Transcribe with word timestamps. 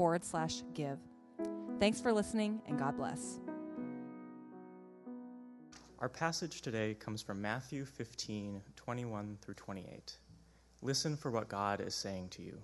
forward 0.00 0.24
slash 0.24 0.62
give. 0.72 0.98
Thanks 1.78 2.00
for 2.00 2.10
listening, 2.10 2.62
and 2.66 2.78
God 2.78 2.96
bless. 2.96 3.38
Our 5.98 6.08
passage 6.08 6.62
today 6.62 6.94
comes 6.94 7.20
from 7.20 7.42
Matthew 7.42 7.84
15, 7.84 8.62
21 8.76 9.36
through 9.42 9.52
28. 9.52 10.16
Listen 10.80 11.18
for 11.18 11.30
what 11.30 11.50
God 11.50 11.82
is 11.82 11.94
saying 11.94 12.30
to 12.30 12.40
you. 12.40 12.56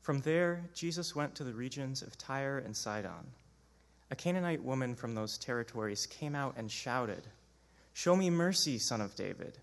From 0.00 0.22
there, 0.22 0.64
Jesus 0.74 1.14
went 1.14 1.36
to 1.36 1.44
the 1.44 1.54
regions 1.54 2.02
of 2.02 2.18
Tyre 2.18 2.58
and 2.58 2.76
Sidon. 2.76 3.30
A 4.10 4.16
Canaanite 4.16 4.64
woman 4.64 4.96
from 4.96 5.14
those 5.14 5.38
territories 5.38 6.06
came 6.06 6.34
out 6.34 6.54
and 6.56 6.68
shouted, 6.68 7.28
Show 7.92 8.16
me 8.16 8.28
mercy, 8.28 8.76
son 8.76 9.00
of 9.00 9.14
David. 9.14 9.58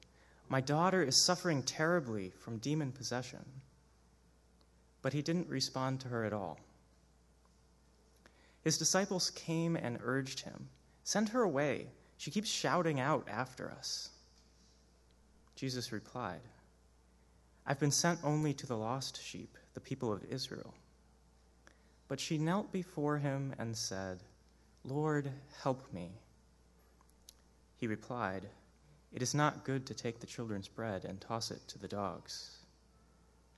My 0.47 0.61
daughter 0.61 1.03
is 1.03 1.21
suffering 1.21 1.63
terribly 1.63 2.31
from 2.39 2.59
demon 2.59 2.93
possession. 2.93 3.43
But 5.05 5.13
he 5.13 5.21
didn't 5.21 5.49
respond 5.49 5.99
to 5.99 6.07
her 6.07 6.23
at 6.23 6.33
all. 6.33 6.59
His 8.63 8.79
disciples 8.79 9.29
came 9.29 9.75
and 9.75 9.99
urged 10.01 10.39
him, 10.39 10.67
Send 11.03 11.29
her 11.29 11.43
away. 11.43 11.89
She 12.17 12.31
keeps 12.31 12.49
shouting 12.49 12.99
out 12.99 13.27
after 13.29 13.69
us. 13.69 14.09
Jesus 15.55 15.91
replied, 15.91 16.41
I've 17.67 17.79
been 17.79 17.91
sent 17.91 18.17
only 18.23 18.51
to 18.55 18.65
the 18.65 18.77
lost 18.77 19.21
sheep, 19.21 19.55
the 19.75 19.79
people 19.79 20.11
of 20.11 20.23
Israel. 20.23 20.73
But 22.07 22.19
she 22.19 22.39
knelt 22.39 22.71
before 22.71 23.19
him 23.19 23.53
and 23.59 23.77
said, 23.77 24.23
Lord, 24.83 25.29
help 25.61 25.83
me. 25.93 26.13
He 27.77 27.85
replied, 27.85 28.47
It 29.13 29.21
is 29.21 29.35
not 29.35 29.65
good 29.65 29.85
to 29.85 29.93
take 29.93 30.19
the 30.19 30.25
children's 30.25 30.67
bread 30.67 31.05
and 31.05 31.21
toss 31.21 31.51
it 31.51 31.61
to 31.67 31.77
the 31.77 31.87
dogs. 31.87 32.57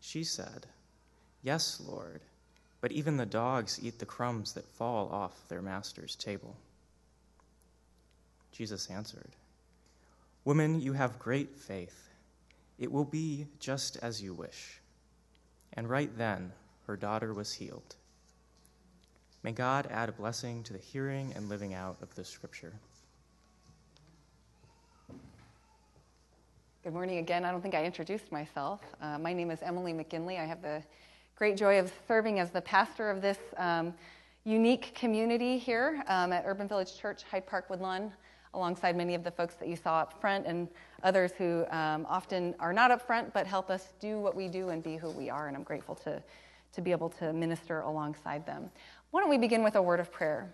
She 0.02 0.26
said, 0.26 0.68
Yes, 1.44 1.82
Lord, 1.86 2.22
but 2.82 2.92
even 2.92 3.18
the 3.18 3.26
dogs 3.26 3.80
eat 3.82 4.00
the 4.00 4.06
crumbs 4.06 4.54
that 4.54 4.66
fall 4.66 5.10
off 5.10 5.48
their 5.50 5.62
master's 5.62 6.16
table. 6.16 6.56
Jesus 8.52 8.90
answered, 8.90 9.32
Woman, 10.46 10.82
you 10.82 10.94
have 10.94 11.20
great 11.20 11.56
faith. 11.56 12.10
It 12.80 12.92
will 12.92 13.06
be 13.06 13.48
just 13.60 13.98
as 13.98 14.22
you 14.22 14.34
wish. 14.34 14.80
And 15.74 15.90
right 15.90 16.16
then, 16.18 16.52
her 16.88 16.96
daughter 16.96 17.34
was 17.34 17.54
healed. 17.54 17.96
May 19.44 19.52
God 19.52 19.88
add 19.92 20.10
a 20.10 20.14
blessing 20.14 20.64
to 20.64 20.74
the 20.74 20.80
hearing 20.80 21.34
and 21.36 21.50
living 21.50 21.74
out 21.74 21.98
of 22.02 22.14
this 22.16 22.30
scripture. 22.30 22.74
Good 26.84 26.94
morning 26.94 27.18
again. 27.18 27.46
I 27.46 27.52
don't 27.52 27.62
think 27.62 27.76
I 27.76 27.84
introduced 27.84 28.32
myself. 28.32 28.82
Uh, 29.02 29.20
my 29.20 29.34
name 29.34 29.52
is 29.52 29.62
Emily 29.62 29.94
McGinley. 29.94 30.40
I 30.40 30.46
have 30.46 30.62
the 30.62 30.82
great 31.38 31.56
joy 31.56 31.78
of 31.78 31.94
serving 32.08 32.40
as 32.40 32.50
the 32.50 32.62
pastor 32.62 33.12
of 33.12 33.22
this 33.22 33.38
um, 33.58 33.94
unique 34.44 34.96
community 34.96 35.60
here 35.60 36.04
um, 36.08 36.34
at 36.34 36.44
Urban 36.48 36.68
Village 36.68 36.98
Church, 36.98 37.22
Hyde 37.30 37.46
Park, 37.46 37.70
Woodlawn, 37.70 38.12
alongside 38.56 38.98
many 38.98 39.14
of 39.14 39.24
the 39.24 39.30
folks 39.30 39.54
that 39.54 39.68
you 39.68 39.76
saw 39.76 40.00
up 40.00 40.20
front 40.20 40.48
and 40.48 40.68
others 41.04 41.34
who 41.38 41.64
um, 41.70 42.08
often 42.10 42.56
are 42.60 42.74
not 42.74 42.90
up 42.90 43.06
front 43.06 43.32
but 43.34 43.46
help 43.46 43.70
us 43.70 43.90
do 44.00 44.20
what 44.20 44.36
we 44.36 44.48
do 44.48 44.70
and 44.70 44.82
be 44.82 44.96
who 44.98 45.12
we 45.12 45.30
are. 45.30 45.48
And 45.48 45.56
I'm 45.56 45.62
grateful 45.62 45.94
to, 45.96 46.24
to 46.74 46.82
be 46.82 46.92
able 46.92 47.10
to 47.10 47.32
minister 47.34 47.82
alongside 47.82 48.44
them. 48.48 48.72
Why 49.12 49.22
don't 49.22 49.30
we 49.30 49.38
begin 49.38 49.62
with 49.62 49.76
a 49.76 49.82
word 49.82 50.00
of 50.00 50.12
prayer? 50.12 50.52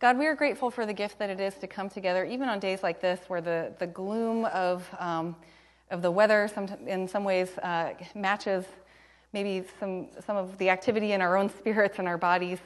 God, 0.00 0.18
we 0.18 0.26
are 0.26 0.34
grateful 0.34 0.72
for 0.72 0.84
the 0.84 0.94
gift 0.94 1.20
that 1.20 1.30
it 1.30 1.38
is 1.38 1.54
to 1.58 1.68
come 1.68 1.88
together, 1.88 2.24
even 2.24 2.48
on 2.48 2.58
days 2.58 2.82
like 2.82 3.00
this 3.00 3.20
where 3.28 3.40
the, 3.40 3.72
the 3.78 3.86
gloom 3.86 4.46
of, 4.46 4.88
um, 4.98 5.36
of 5.92 6.02
the 6.02 6.10
weather 6.10 6.50
some, 6.52 6.66
in 6.88 7.06
some 7.06 7.22
ways 7.22 7.56
uh, 7.58 7.92
matches 8.16 8.64
maybe 9.32 9.66
some, 9.78 10.08
some 10.26 10.36
of 10.36 10.56
the 10.58 10.70
activity 10.70 11.12
in 11.12 11.20
our 11.20 11.36
own 11.36 11.50
spirits 11.58 11.98
and 11.98 12.08
our 12.08 12.18
bodies. 12.18 12.58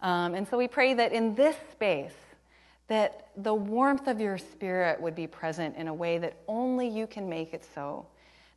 Um, 0.00 0.34
and 0.34 0.46
so 0.46 0.58
we 0.58 0.68
pray 0.68 0.94
that 0.94 1.12
in 1.12 1.34
this 1.34 1.56
space, 1.70 2.14
that 2.88 3.28
the 3.36 3.54
warmth 3.54 4.06
of 4.08 4.20
your 4.20 4.36
spirit 4.36 5.00
would 5.00 5.14
be 5.14 5.26
present 5.26 5.76
in 5.76 5.88
a 5.88 5.94
way 5.94 6.18
that 6.18 6.36
only 6.48 6.88
you 6.88 7.06
can 7.06 7.28
make 7.28 7.54
it 7.54 7.64
so 7.74 8.06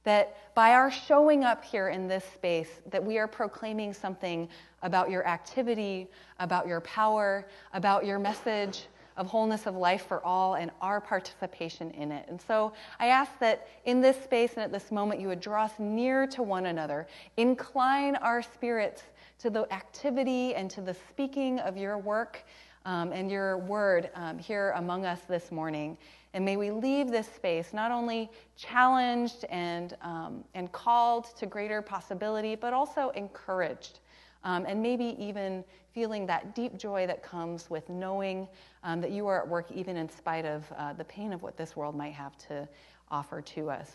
that 0.03 0.53
by 0.53 0.71
our 0.71 0.89
showing 0.89 1.43
up 1.43 1.63
here 1.63 1.89
in 1.89 2.07
this 2.07 2.23
space 2.33 2.69
that 2.89 3.03
we 3.03 3.17
are 3.17 3.27
proclaiming 3.27 3.93
something 3.93 4.47
about 4.81 5.09
your 5.09 5.25
activity 5.27 6.07
about 6.39 6.67
your 6.67 6.79
power 6.81 7.45
about 7.73 8.05
your 8.05 8.19
message 8.19 8.87
of 9.17 9.27
wholeness 9.27 9.65
of 9.65 9.75
life 9.75 10.05
for 10.07 10.23
all 10.25 10.55
and 10.55 10.71
our 10.81 10.99
participation 10.99 11.91
in 11.91 12.11
it 12.11 12.25
and 12.27 12.41
so 12.41 12.73
i 12.99 13.07
ask 13.07 13.37
that 13.39 13.67
in 13.85 14.01
this 14.01 14.21
space 14.23 14.53
and 14.53 14.63
at 14.63 14.71
this 14.71 14.91
moment 14.91 15.19
you 15.19 15.27
would 15.27 15.39
draw 15.39 15.65
us 15.65 15.73
near 15.79 16.27
to 16.27 16.43
one 16.43 16.67
another 16.67 17.07
incline 17.37 18.15
our 18.17 18.41
spirits 18.41 19.03
to 19.39 19.49
the 19.49 19.71
activity 19.73 20.55
and 20.55 20.69
to 20.71 20.81
the 20.81 20.93
speaking 21.09 21.59
of 21.59 21.77
your 21.77 21.97
work 21.97 22.43
um, 22.85 23.11
and 23.11 23.31
your 23.31 23.57
word 23.57 24.09
um, 24.15 24.37
here 24.37 24.73
among 24.75 25.05
us 25.05 25.21
this 25.27 25.51
morning. 25.51 25.97
And 26.33 26.45
may 26.45 26.57
we 26.57 26.69
leave 26.71 27.09
this 27.09 27.27
space 27.27 27.73
not 27.73 27.91
only 27.91 28.29
challenged 28.55 29.45
and, 29.49 29.95
um, 30.01 30.43
and 30.53 30.71
called 30.71 31.35
to 31.37 31.45
greater 31.45 31.81
possibility, 31.81 32.55
but 32.55 32.73
also 32.73 33.09
encouraged. 33.11 33.99
Um, 34.43 34.65
and 34.67 34.81
maybe 34.81 35.15
even 35.17 35.63
feeling 35.93 36.27
that 36.27 36.53
deep 36.53 36.77
joy 36.77 37.07
that 37.07 37.23
comes 37.23 37.69
with 37.69 37.89
knowing 37.89 38.47
um, 38.85 39.01
that 39.01 39.12
you 39.12 39.28
are 39.28 39.41
at 39.41 39.47
work 39.47 39.69
even 39.72 39.97
in 39.97 40.07
spite 40.07 40.46
of 40.46 40.63
uh, 40.78 40.94
the 40.94 41.03
pain 41.03 41.34
of 41.34 41.41
what 41.41 41.57
this 41.57 41.75
world 41.75 41.96
might 41.96 42.13
have 42.13 42.38
to 42.38 42.68
offer 43.12 43.41
to 43.41 43.69
us. 43.69 43.91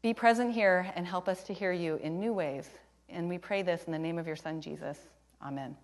Be 0.00 0.14
present 0.14 0.54
here 0.54 0.90
and 0.94 1.06
help 1.06 1.28
us 1.28 1.42
to 1.44 1.52
hear 1.52 1.72
you 1.72 1.96
in 1.96 2.18
new 2.18 2.32
ways. 2.32 2.70
And 3.10 3.28
we 3.28 3.36
pray 3.36 3.62
this 3.62 3.84
in 3.84 3.92
the 3.92 3.98
name 3.98 4.16
of 4.16 4.26
your 4.26 4.36
Son, 4.36 4.60
Jesus. 4.60 4.96
Amen. 5.42 5.76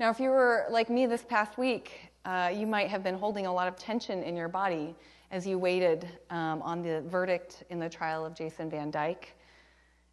Now, 0.00 0.10
if 0.10 0.18
you 0.20 0.30
were 0.30 0.66
like 0.70 0.90
me 0.90 1.06
this 1.06 1.22
past 1.22 1.56
week, 1.56 2.10
uh, 2.24 2.52
you 2.54 2.66
might 2.66 2.88
have 2.88 3.02
been 3.02 3.16
holding 3.16 3.46
a 3.46 3.52
lot 3.52 3.68
of 3.68 3.76
tension 3.76 4.22
in 4.22 4.36
your 4.36 4.48
body 4.48 4.94
as 5.30 5.46
you 5.46 5.58
waited 5.58 6.08
um, 6.30 6.60
on 6.62 6.82
the 6.82 7.02
verdict 7.06 7.62
in 7.70 7.78
the 7.78 7.88
trial 7.88 8.26
of 8.26 8.34
Jason 8.34 8.68
Van 8.68 8.90
Dyke. 8.90 9.34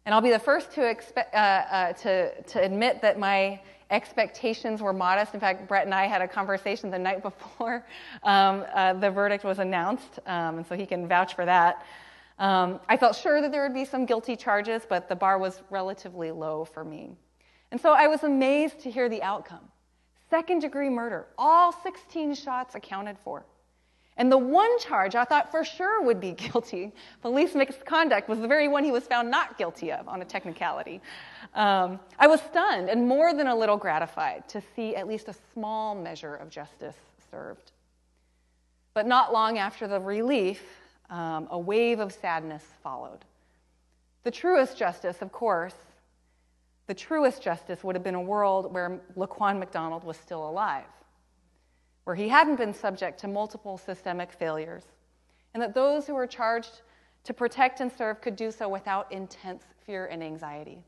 And 0.06 0.14
I'll 0.14 0.20
be 0.20 0.30
the 0.30 0.38
first 0.38 0.70
to, 0.72 0.82
expe- 0.82 1.34
uh, 1.34 1.36
uh, 1.36 1.92
to, 1.94 2.42
to 2.42 2.62
admit 2.62 3.02
that 3.02 3.18
my 3.18 3.60
expectations 3.90 4.80
were 4.80 4.92
modest. 4.92 5.34
In 5.34 5.40
fact, 5.40 5.66
Brett 5.66 5.84
and 5.84 5.92
I 5.92 6.06
had 6.06 6.22
a 6.22 6.28
conversation 6.28 6.92
the 6.92 6.98
night 6.98 7.22
before 7.24 7.84
um, 8.22 8.64
uh, 8.72 8.92
the 8.92 9.10
verdict 9.10 9.42
was 9.42 9.58
announced, 9.58 10.20
um, 10.26 10.58
and 10.58 10.66
so 10.66 10.76
he 10.76 10.86
can 10.86 11.08
vouch 11.08 11.34
for 11.34 11.44
that. 11.44 11.84
Um, 12.38 12.78
I 12.88 12.96
felt 12.96 13.16
sure 13.16 13.40
that 13.40 13.50
there 13.50 13.64
would 13.64 13.74
be 13.74 13.84
some 13.84 14.06
guilty 14.06 14.36
charges, 14.36 14.86
but 14.88 15.08
the 15.08 15.16
bar 15.16 15.38
was 15.38 15.62
relatively 15.70 16.30
low 16.30 16.64
for 16.64 16.84
me. 16.84 17.10
And 17.72 17.80
so 17.80 17.92
I 17.92 18.06
was 18.06 18.22
amazed 18.22 18.78
to 18.80 18.90
hear 18.90 19.08
the 19.08 19.22
outcome. 19.24 19.68
Second 20.30 20.60
degree 20.60 20.88
murder, 20.88 21.26
all 21.36 21.72
16 21.72 22.34
shots 22.34 22.76
accounted 22.76 23.16
for. 23.24 23.44
And 24.18 24.32
the 24.32 24.38
one 24.38 24.78
charge 24.78 25.14
I 25.14 25.24
thought 25.24 25.50
for 25.50 25.64
sure 25.64 26.02
would 26.02 26.20
be 26.20 26.32
guilty, 26.52 26.92
police 27.22 27.54
misconduct, 27.54 28.28
was 28.28 28.40
the 28.40 28.48
very 28.48 28.68
one 28.68 28.84
he 28.84 28.92
was 28.92 29.04
found 29.04 29.30
not 29.30 29.58
guilty 29.58 29.92
of 29.92 30.08
on 30.08 30.22
a 30.22 30.24
technicality. 30.24 31.00
Um, 31.54 32.00
I 32.18 32.26
was 32.26 32.40
stunned 32.40 32.88
and 32.88 33.06
more 33.06 33.34
than 33.34 33.46
a 33.46 33.54
little 33.54 33.76
gratified 33.76 34.48
to 34.48 34.62
see 34.74 34.96
at 34.96 35.06
least 35.06 35.28
a 35.28 35.34
small 35.52 35.94
measure 35.94 36.34
of 36.34 36.48
justice 36.48 36.96
served. 37.30 37.72
But 38.94 39.06
not 39.06 39.32
long 39.32 39.58
after 39.58 39.86
the 39.86 40.00
relief, 40.00 40.62
um, 41.10 41.48
a 41.50 41.58
wave 41.58 42.00
of 42.00 42.12
sadness 42.12 42.64
followed. 42.82 43.24
The 44.24 44.30
truest 44.30 44.76
justice, 44.76 45.22
of 45.22 45.30
course, 45.30 45.74
the 46.86 46.94
truest 46.94 47.42
justice 47.42 47.82
would 47.84 47.94
have 47.94 48.02
been 48.04 48.14
a 48.14 48.22
world 48.22 48.72
where 48.72 49.00
Laquan 49.16 49.58
McDonald 49.58 50.04
was 50.04 50.16
still 50.16 50.48
alive, 50.48 50.84
where 52.06 52.14
he 52.14 52.28
hadn't 52.28 52.54
been 52.54 52.72
subject 52.72 53.18
to 53.18 53.26
multiple 53.26 53.76
systemic 53.76 54.30
failures, 54.30 54.84
and 55.52 55.60
that 55.60 55.74
those 55.74 56.06
who 56.06 56.14
were 56.14 56.28
charged 56.28 56.82
to 57.24 57.34
protect 57.34 57.80
and 57.80 57.90
serve 57.90 58.20
could 58.20 58.36
do 58.36 58.52
so 58.52 58.68
without 58.68 59.10
intense 59.10 59.64
fear 59.84 60.06
and 60.06 60.22
anxiety. 60.22 60.78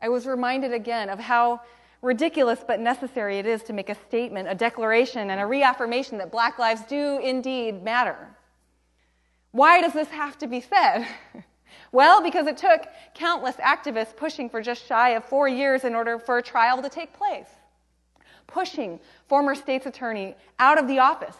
I 0.00 0.08
was 0.08 0.24
reminded 0.24 0.72
again 0.72 1.10
of 1.10 1.18
how 1.18 1.62
ridiculous 2.00 2.60
but 2.64 2.78
necessary 2.78 3.40
it 3.40 3.46
is 3.46 3.64
to 3.64 3.72
make 3.72 3.88
a 3.88 3.96
statement, 4.06 4.48
a 4.48 4.54
declaration, 4.54 5.30
and 5.30 5.40
a 5.40 5.46
reaffirmation 5.46 6.18
that 6.18 6.30
black 6.30 6.60
lives 6.60 6.82
do 6.82 7.18
indeed 7.18 7.82
matter. 7.82 8.16
Why 9.50 9.80
does 9.80 9.94
this 9.94 10.10
have 10.10 10.38
to 10.38 10.46
be 10.46 10.60
said? 10.60 11.08
Well, 11.90 12.22
because 12.22 12.46
it 12.46 12.56
took 12.56 12.86
countless 13.14 13.56
activists 13.56 14.16
pushing 14.16 14.48
for 14.48 14.62
just 14.62 14.86
shy 14.86 15.10
of 15.10 15.24
four 15.26 15.46
years 15.46 15.84
in 15.84 15.94
order 15.94 16.18
for 16.18 16.38
a 16.38 16.42
trial 16.42 16.80
to 16.80 16.88
take 16.88 17.12
place, 17.12 17.48
pushing 18.52 19.00
former 19.26 19.54
state's 19.54 19.86
attorney 19.86 20.34
out 20.58 20.78
of 20.78 20.86
the 20.86 20.98
office 20.98 21.36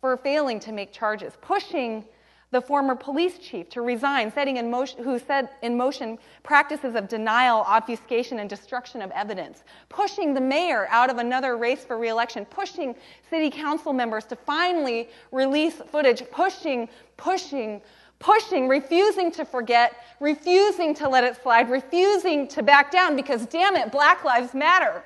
for 0.00 0.16
failing 0.16 0.60
to 0.60 0.72
make 0.72 0.92
charges, 0.92 1.34
pushing 1.40 2.04
the 2.52 2.60
former 2.60 2.94
police 2.94 3.38
chief 3.38 3.68
to 3.70 3.80
resign, 3.80 4.30
setting 4.30 4.58
in 4.58 4.70
motion, 4.70 5.02
who 5.02 5.18
set 5.18 5.56
in 5.62 5.74
motion 5.74 6.18
practices 6.42 6.94
of 6.94 7.08
denial, 7.08 7.60
obfuscation, 7.66 8.40
and 8.40 8.50
destruction 8.50 9.00
of 9.00 9.10
evidence, 9.12 9.64
pushing 9.88 10.34
the 10.34 10.40
mayor 10.40 10.86
out 10.90 11.08
of 11.08 11.16
another 11.16 11.56
race 11.56 11.82
for 11.82 11.96
reelection, 11.96 12.44
pushing 12.44 12.94
city 13.30 13.48
council 13.48 13.92
members 13.92 14.26
to 14.26 14.36
finally 14.36 15.08
release 15.30 15.76
footage, 15.76 16.22
pushing, 16.30 16.88
pushing, 17.16 17.80
pushing, 18.18 18.68
refusing 18.68 19.32
to 19.32 19.46
forget, 19.46 19.96
refusing 20.20 20.94
to 20.94 21.08
let 21.08 21.24
it 21.24 21.42
slide, 21.42 21.70
refusing 21.70 22.46
to 22.48 22.62
back 22.62 22.90
down 22.90 23.16
because, 23.16 23.46
damn 23.46 23.76
it, 23.76 23.90
Black 23.90 24.24
Lives 24.24 24.52
Matter. 24.52 25.02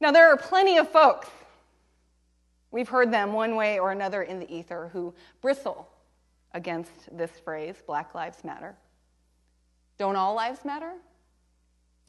Now, 0.00 0.12
there 0.12 0.30
are 0.30 0.36
plenty 0.36 0.78
of 0.78 0.90
folks 0.90 1.28
We've 2.76 2.88
heard 2.90 3.10
them 3.10 3.32
one 3.32 3.56
way 3.56 3.78
or 3.78 3.90
another 3.90 4.22
in 4.22 4.38
the 4.38 4.54
ether 4.54 4.90
who 4.92 5.14
bristle 5.40 5.88
against 6.52 7.16
this 7.16 7.30
phrase, 7.42 7.76
Black 7.86 8.14
Lives 8.14 8.44
Matter. 8.44 8.74
Don't 9.98 10.14
all 10.14 10.34
lives 10.34 10.62
matter? 10.62 10.92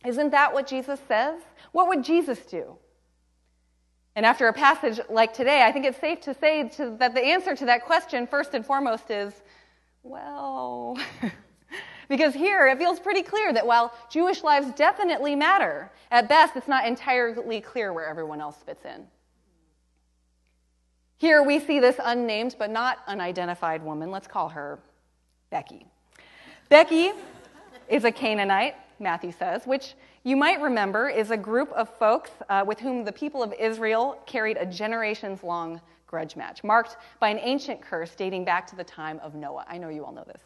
Isn't 0.06 0.32
that 0.32 0.54
what 0.54 0.68
Jesus 0.68 1.00
says? 1.08 1.42
What 1.72 1.88
would 1.88 2.04
Jesus 2.04 2.40
do? 2.40 2.76
And 4.16 4.26
after 4.26 4.50
a 4.50 4.54
passage 4.54 5.00
like 5.10 5.34
today, 5.34 5.64
I 5.64 5.72
think 5.72 5.86
it's 5.86 6.00
safe 6.00 6.20
to 6.22 6.34
say 6.34 6.68
to, 6.70 6.98
that 7.00 7.14
the 7.14 7.24
answer 7.24 7.56
to 7.56 7.66
that 7.66 7.86
question, 7.86 8.28
first 8.28 8.54
and 8.54 8.66
foremost, 8.66 9.10
is 9.10 9.34
well, 10.04 10.98
because 12.08 12.34
here 12.34 12.68
it 12.68 12.78
feels 12.78 13.00
pretty 13.00 13.22
clear 13.22 13.54
that 13.54 13.66
while 13.66 13.94
Jewish 14.10 14.44
lives 14.44 14.72
definitely 14.74 15.36
matter, 15.36 15.92
at 16.12 16.30
best 16.30 16.56
it's 16.56 16.68
not 16.68 16.86
entirely 16.86 17.62
clear 17.62 17.94
where 17.94 18.08
everyone 18.08 18.42
else 18.42 18.58
fits 18.66 18.86
in. 18.86 19.06
Here 21.18 21.42
we 21.42 21.60
see 21.60 21.80
this 21.80 21.96
unnamed 22.04 22.56
but 22.60 22.70
not 22.70 23.00
unidentified 23.08 23.84
woman. 23.84 24.12
Let's 24.12 24.28
call 24.28 24.50
her 24.50 24.80
Becky. 25.50 25.86
Becky 26.70 27.12
is 27.88 28.04
a 28.04 28.12
Canaanite, 28.12 28.76
Matthew 29.00 29.32
says, 29.32 29.66
which 29.66 29.96
you 30.24 30.36
might 30.36 30.62
remember 30.62 31.10
is 31.10 31.32
a 31.32 31.38
group 31.38 31.72
of 31.72 31.90
folks 31.98 32.32
uh, 32.50 32.64
with 32.68 32.80
whom 32.80 33.06
the 33.06 33.12
people 33.12 33.42
of 33.42 33.54
Israel 33.54 34.22
carried 34.26 34.58
a 34.58 34.66
generations 34.66 35.42
long 35.44 35.80
grudge 36.06 36.36
match, 36.36 36.64
marked 36.64 36.98
by 37.20 37.30
an 37.30 37.40
ancient 37.40 37.82
curse 37.82 38.14
dating 38.16 38.46
back 38.46 38.68
to 38.68 38.76
the 38.76 38.84
time 38.84 39.20
of 39.24 39.36
Noah. 39.36 39.66
I 39.68 39.78
know 39.78 39.90
you 39.90 40.06
all 40.06 40.12
know 40.12 40.26
this. 40.26 40.42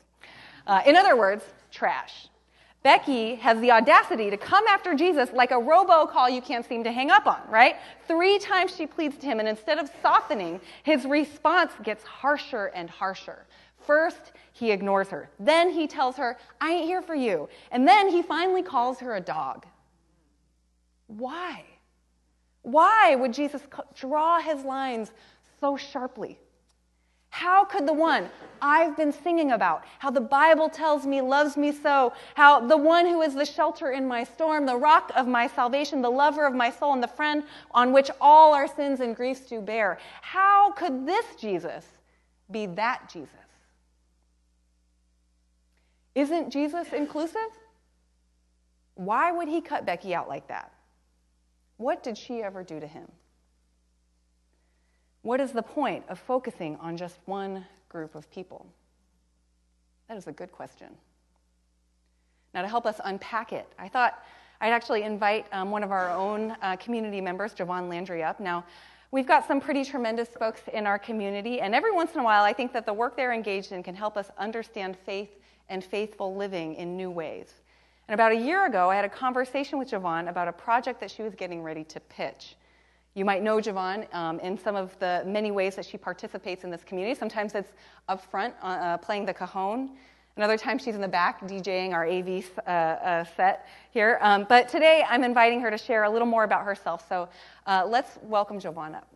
Uh, 0.68 0.82
in 0.86 0.96
other 0.96 1.16
words, 1.16 1.44
trash. 1.72 2.28
Becky 2.84 3.36
has 3.36 3.60
the 3.60 3.72
audacity 3.72 4.32
to 4.32 4.38
come 4.38 4.66
after 4.68 4.96
Jesus 4.96 5.30
like 5.34 5.52
a 5.52 5.56
robocall 5.56 6.34
you 6.34 6.42
can't 6.42 6.66
seem 6.66 6.84
to 6.84 6.92
hang 6.92 7.12
up 7.12 7.28
on, 7.28 7.40
right? 7.48 7.76
Three 8.08 8.40
times 8.40 8.76
she 8.76 8.88
pleads 8.88 9.18
to 9.18 9.28
him, 9.28 9.40
and 9.40 9.48
instead 9.48 9.78
of 9.78 9.90
softening, 10.02 10.60
his 10.84 11.06
response 11.06 11.74
gets 11.84 12.04
harsher 12.04 12.72
and 12.74 12.90
harsher. 12.90 13.46
First, 13.86 14.32
he 14.54 14.72
ignores 14.72 15.10
her. 15.10 15.30
Then 15.40 15.70
he 15.70 15.88
tells 15.88 16.16
her, 16.18 16.38
I 16.60 16.72
ain't 16.72 16.86
here 16.86 17.02
for 17.02 17.16
you. 17.16 17.50
And 17.72 17.88
then 17.88 18.10
he 18.10 18.22
finally 18.22 18.64
calls 18.64 19.00
her 19.00 19.16
a 19.16 19.22
dog. 19.22 19.66
Why? 21.08 21.66
Why 22.64 23.16
would 23.16 23.34
Jesus 23.34 23.62
draw 23.96 24.40
his 24.40 24.64
lines 24.64 25.12
so 25.60 25.78
sharply? 25.78 26.40
How 27.32 27.64
could 27.64 27.88
the 27.88 27.94
one 27.94 28.30
I've 28.62 28.96
been 28.96 29.12
singing 29.12 29.54
about, 29.54 29.84
how 30.00 30.12
the 30.12 30.22
Bible 30.22 30.70
tells 30.70 31.06
me 31.06 31.22
loves 31.22 31.58
me 31.58 31.72
so, 31.72 32.14
how 32.36 32.60
the 32.60 32.78
one 32.78 33.08
who 33.08 33.22
is 33.22 33.34
the 33.34 33.46
shelter 33.46 33.92
in 33.92 34.08
my 34.08 34.26
storm, 34.26 34.66
the 34.66 34.76
rock 34.76 35.12
of 35.16 35.28
my 35.28 35.48
salvation, 35.48 36.02
the 36.02 36.10
lover 36.10 36.46
of 36.46 36.54
my 36.54 36.70
soul, 36.70 36.94
and 36.94 37.02
the 37.02 37.08
friend 37.08 37.44
on 37.72 37.94
which 37.94 38.12
all 38.20 38.54
our 38.54 38.68
sins 38.68 39.00
and 39.00 39.16
griefs 39.16 39.42
do 39.42 39.62
bear, 39.62 39.98
how 40.22 40.72
could 40.74 41.08
this 41.08 41.26
Jesus 41.40 41.86
be 42.52 42.66
that 42.68 43.10
Jesus? 43.12 43.34
Isn't 46.14 46.52
Jesus 46.52 46.92
inclusive? 46.92 47.50
Why 48.96 49.32
would 49.32 49.48
he 49.48 49.62
cut 49.62 49.86
Becky 49.86 50.14
out 50.14 50.28
like 50.28 50.50
that? 50.50 50.72
What 51.78 52.04
did 52.04 52.18
she 52.18 52.44
ever 52.44 52.62
do 52.62 52.80
to 52.80 52.88
him? 52.88 53.08
What 55.24 55.40
is 55.40 55.52
the 55.52 55.62
point 55.62 56.04
of 56.10 56.20
focusing 56.20 56.78
on 56.78 56.98
just 56.98 57.18
one 57.26 57.66
group 57.90 58.16
of 58.16 58.30
people? 58.32 58.66
That 60.08 60.18
is 60.18 60.28
a 60.28 60.32
good 60.32 60.52
question. 60.52 60.88
Now, 62.54 62.64
to 62.64 62.68
help 62.68 62.86
us 62.86 63.00
unpack 63.04 63.54
it, 63.54 63.68
I 63.80 63.88
thought 63.88 64.24
I'd 64.60 64.74
actually 64.74 65.04
invite 65.04 65.46
um, 65.52 65.72
one 65.72 65.84
of 65.84 65.92
our 65.92 66.10
own 66.10 66.56
uh, 66.62 66.76
community 66.76 67.22
members, 67.22 67.54
Jovan 67.54 67.88
Landry, 67.88 68.24
up. 68.24 68.40
Now, 68.40 68.66
we've 69.12 69.28
got 69.28 69.48
some 69.48 69.62
pretty 69.62 69.86
tremendous 69.86 70.30
folks 70.30 70.62
in 70.74 70.86
our 70.86 71.00
community, 71.00 71.62
and 71.62 71.74
every 71.74 71.92
once 71.92 72.14
in 72.14 72.20
a 72.20 72.24
while, 72.24 72.44
I 72.44 72.54
think 72.54 72.74
that 72.74 72.86
the 72.86 72.94
work 72.94 73.16
they're 73.16 73.34
engaged 73.34 73.72
in 73.72 73.84
can 73.84 73.96
help 73.96 74.18
us 74.18 74.32
understand 74.38 74.98
faith 75.06 75.30
and 75.70 75.84
faithful 75.84 76.36
living 76.36 76.76
in 76.76 76.98
new 76.98 77.10
ways. 77.10 77.54
And 78.08 78.14
about 78.14 78.34
a 78.34 78.36
year 78.36 78.66
ago, 78.66 78.90
I 78.90 78.96
had 78.96 79.06
a 79.06 79.10
conversation 79.10 79.80
with 79.80 79.90
Jovan 79.90 80.28
about 80.28 80.48
a 80.48 80.52
project 80.52 81.00
that 81.00 81.10
she 81.10 81.22
was 81.22 81.34
getting 81.36 81.64
ready 81.64 81.84
to 81.86 82.00
pitch. 82.02 82.56
You 83.14 83.26
might 83.26 83.44
know 83.44 83.60
Jovan 83.60 84.08
um, 84.14 84.40
in 84.40 84.58
some 84.58 84.76
of 84.76 84.98
the 85.00 85.24
many 85.26 85.52
ways 85.52 85.76
that 85.76 85.86
she 85.86 85.98
participates 85.98 86.64
in 86.64 86.72
this 86.72 86.84
community. 86.84 87.14
Sometimes 87.14 87.54
it's 87.56 87.74
up 88.08 88.24
front 88.32 88.54
uh, 88.64 88.66
uh 88.66 88.98
playing 88.98 89.26
the 89.26 89.34
cajon. 89.34 89.92
Another 90.38 90.58
time 90.58 90.78
she's 90.78 90.96
in 90.96 91.02
the 91.02 91.10
back 91.10 91.42
DJing 91.42 91.92
our 91.92 92.08
AV 92.08 92.46
uh, 92.66 92.70
uh, 92.70 93.24
set 93.36 93.68
here. 93.92 94.18
Um, 94.22 94.46
but 94.48 94.70
today 94.70 95.04
I'm 95.10 95.26
inviting 95.26 95.60
her 95.60 95.70
to 95.70 95.78
share 95.78 96.06
a 96.06 96.10
little 96.10 96.28
more 96.28 96.46
about 96.46 96.64
herself. 96.64 97.06
So 97.10 97.28
uh, 97.68 97.86
let's 97.86 98.18
welcome 98.24 98.60
Jovan 98.60 98.96
up. 98.96 99.08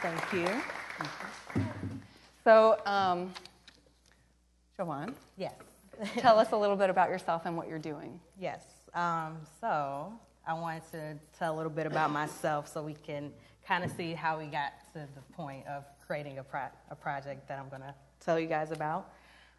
Thank 0.00 0.32
you. 0.32 0.62
So, 2.44 2.78
um, 2.86 3.32
Jovan. 4.76 5.12
Yes. 5.36 5.54
tell 6.18 6.38
us 6.38 6.52
a 6.52 6.56
little 6.56 6.76
bit 6.76 6.88
about 6.88 7.10
yourself 7.10 7.42
and 7.46 7.56
what 7.56 7.68
you're 7.68 7.80
doing. 7.80 8.20
Yes. 8.38 8.77
Um, 8.98 9.36
so 9.60 10.12
I 10.44 10.54
wanted 10.54 10.82
to 10.90 11.14
tell 11.38 11.54
a 11.54 11.56
little 11.56 11.70
bit 11.70 11.86
about 11.86 12.10
myself 12.10 12.66
so 12.66 12.82
we 12.82 12.94
can 12.94 13.30
kind 13.64 13.84
of 13.84 13.92
see 13.92 14.12
how 14.12 14.40
we 14.40 14.46
got 14.46 14.72
to 14.92 15.06
the 15.14 15.20
point 15.36 15.64
of 15.68 15.84
creating 16.04 16.38
a, 16.38 16.42
pro- 16.42 16.72
a 16.90 16.96
project 16.96 17.46
that 17.46 17.60
I'm 17.60 17.68
going 17.68 17.82
to 17.82 17.94
tell 18.18 18.40
you 18.40 18.48
guys 18.48 18.72
about. 18.72 19.12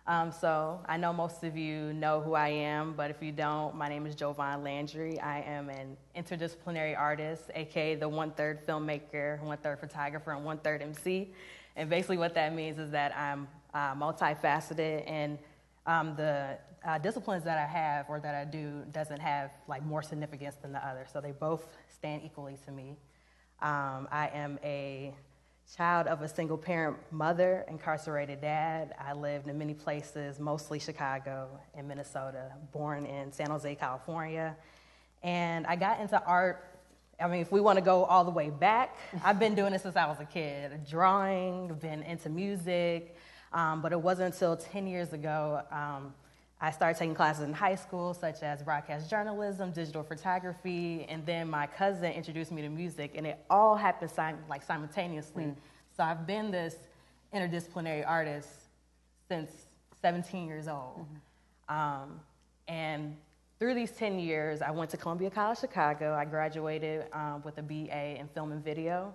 Um, 0.08 0.34
so 0.34 0.81
I 0.88 0.98
know 0.98 1.13
most 1.13 1.46
of 1.46 1.55
you 1.55 1.93
know 1.93 2.19
who 2.19 2.34
I 2.34 2.50
am, 2.50 2.96
but 2.98 3.12
if 3.12 3.24
you 3.24 3.31
don't, 3.31 3.75
my 3.75 3.88
name 3.88 4.05
is 4.05 4.13
Jovan 4.13 4.62
Landry. 4.62 5.17
I 5.22 5.39
am 5.39 5.69
an 5.69 5.96
interdisciplinary 6.17 7.00
artist, 7.00 7.43
aka 7.55 7.96
the 7.96 8.10
one 8.10 8.31
third 8.31 8.67
filmmaker, 8.67 9.41
one 9.41 9.58
third 9.60 9.79
photographer, 9.79 10.34
and 10.34 10.43
one 10.43 10.58
third 10.58 10.81
MC. 10.81 11.29
And 11.77 11.89
basically, 11.89 12.17
what 12.17 12.36
that 12.36 12.53
means 12.53 12.77
is 12.77 12.91
that 12.91 13.15
I'm 13.15 13.48
uh, 13.74 13.96
multifaceted, 13.96 15.05
and 15.08 15.38
um, 15.86 16.17
the 16.17 16.58
uh, 16.86 16.98
disciplines 16.98 17.43
that 17.43 17.57
I 17.57 17.65
have 17.65 18.09
or 18.09 18.19
that 18.19 18.36
I 18.36 18.45
do 18.45 18.83
doesn't 18.91 19.19
have 19.19 19.51
like 19.67 19.83
more 19.86 20.01
significance 20.01 20.55
than 20.62 20.71
the 20.71 20.86
other. 20.86 21.05
So 21.12 21.21
they 21.21 21.31
both 21.31 21.67
stand 21.88 22.21
equally 22.24 22.57
to 22.65 22.71
me. 22.71 22.98
Um, 23.62 24.07
I 24.12 24.29
am 24.33 24.59
a 24.63 25.13
child 25.75 26.07
of 26.07 26.21
a 26.21 26.27
single 26.27 26.57
parent 26.57 26.98
mother, 27.12 27.65
incarcerated 27.67 28.41
dad. 28.41 28.95
I 29.00 29.13
lived 29.13 29.48
in 29.48 29.57
many 29.57 29.74
places, 29.74 30.39
mostly 30.39 30.79
Chicago 30.79 31.50
and 31.75 31.88
Minnesota, 31.88 32.51
born 32.71 33.05
in 33.05 33.31
San 33.31 33.50
Jose, 33.50 33.75
California. 33.75 34.55
And 35.21 35.67
I 35.67 35.75
got 35.75 36.00
into 36.00 36.24
art. 36.24 36.65
I 37.19 37.27
mean, 37.27 37.41
if 37.41 37.51
we 37.51 37.59
want 37.59 37.77
to 37.77 37.83
go 37.83 38.05
all 38.05 38.24
the 38.24 38.31
way 38.31 38.50
back, 38.50 38.95
I've 39.24 39.39
been 39.39 39.53
doing 39.53 39.74
this 39.74 39.83
since 39.83 39.98
I 39.98 40.07
was 40.07 40.19
a 40.19 40.25
kid 40.25 40.88
drawing, 40.89 41.74
been 41.75 42.03
into 42.03 42.29
music. 42.29 43.15
Um, 43.51 43.81
but 43.81 43.91
it 43.91 44.00
wasn't 44.00 44.33
until 44.33 44.55
10 44.55 44.88
years 44.88 45.12
ago 45.12 45.62
um, 45.71 46.13
I 46.61 46.71
started 46.71 46.99
taking 46.99 47.15
classes 47.15 47.43
in 47.43 47.53
high 47.53 47.75
school, 47.75 48.13
such 48.13 48.43
as 48.43 48.61
broadcast 48.61 49.09
journalism, 49.09 49.71
digital 49.71 50.03
photography, 50.03 51.05
and 51.07 51.25
then 51.25 51.49
my 51.49 51.67
cousin 51.67 52.11
introduced 52.11 52.51
me 52.51 52.61
to 52.61 52.69
music, 52.69 53.13
and 53.15 53.25
it 53.25 53.39
all 53.49 53.75
happened 53.75 54.11
sim- 54.11 54.43
like 54.49 54.63
simultaneously. 54.63 55.45
Mm. 55.45 55.55
So 55.95 56.03
I've 56.03 56.27
been 56.27 56.51
this 56.51 56.75
interdisciplinary 57.33 58.05
artist 58.05 58.49
since 59.29 59.51
17 60.01 60.47
years 60.47 60.67
old. 60.67 61.05
Mm-hmm. 61.69 61.75
Um, 61.75 62.19
and 62.67 63.15
through 63.59 63.73
these 63.73 63.91
10 63.91 64.19
years, 64.19 64.61
I 64.61 64.71
went 64.71 64.89
to 64.91 64.97
Columbia 64.97 65.29
College 65.29 65.59
Chicago. 65.59 66.13
I 66.13 66.25
graduated 66.25 67.05
um, 67.13 67.41
with 67.43 67.57
a 67.57 67.61
BA 67.61 68.19
in 68.19 68.27
film 68.33 68.51
and 68.51 68.63
video. 68.63 69.13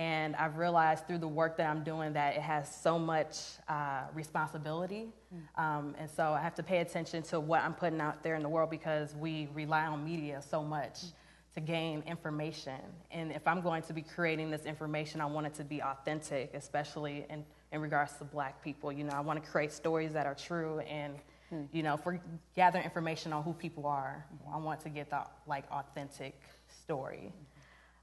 And 0.00 0.34
I've 0.36 0.56
realized 0.56 1.06
through 1.06 1.18
the 1.18 1.28
work 1.28 1.58
that 1.58 1.68
I'm 1.68 1.84
doing 1.84 2.14
that 2.14 2.34
it 2.34 2.40
has 2.40 2.74
so 2.74 2.98
much 2.98 3.36
uh, 3.68 4.04
responsibility. 4.14 5.08
Mm. 5.30 5.62
Um, 5.62 5.94
and 5.98 6.08
so 6.08 6.32
I 6.32 6.40
have 6.40 6.54
to 6.54 6.62
pay 6.62 6.78
attention 6.78 7.22
to 7.24 7.38
what 7.38 7.60
I'm 7.60 7.74
putting 7.74 8.00
out 8.00 8.22
there 8.22 8.34
in 8.34 8.42
the 8.42 8.48
world 8.48 8.70
because 8.70 9.14
we 9.14 9.50
rely 9.52 9.84
on 9.84 10.02
media 10.02 10.40
so 10.40 10.64
much. 10.64 10.94
Mm. 10.94 11.12
to 11.56 11.60
gain 11.60 12.02
information. 12.06 12.80
And 13.10 13.32
if 13.32 13.46
I'm 13.46 13.60
going 13.60 13.82
to 13.82 13.92
be 13.92 14.02
creating 14.02 14.52
this 14.52 14.64
information, 14.66 15.20
I 15.20 15.26
want 15.26 15.48
it 15.48 15.54
to 15.54 15.64
be 15.64 15.82
authentic, 15.82 16.54
especially 16.54 17.26
in, 17.28 17.44
in 17.72 17.80
regards 17.80 18.12
to 18.18 18.24
black 18.24 18.62
people. 18.62 18.92
You 18.92 19.02
know, 19.02 19.14
I 19.14 19.20
want 19.20 19.42
to 19.42 19.50
create 19.50 19.72
stories 19.72 20.12
that 20.12 20.26
are 20.26 20.36
true 20.36 20.78
and 21.00 21.16
hmm. 21.50 21.64
you 21.72 21.82
know, 21.82 21.94
if 21.94 22.06
we're 22.06 22.20
gathering 22.54 22.84
information 22.84 23.32
on 23.32 23.42
who 23.42 23.52
people 23.52 23.84
are, 23.84 24.24
I 24.54 24.58
want 24.58 24.80
to 24.82 24.88
get 24.88 25.10
the 25.10 25.24
like 25.46 25.64
authentic 25.72 26.40
story. 26.84 27.32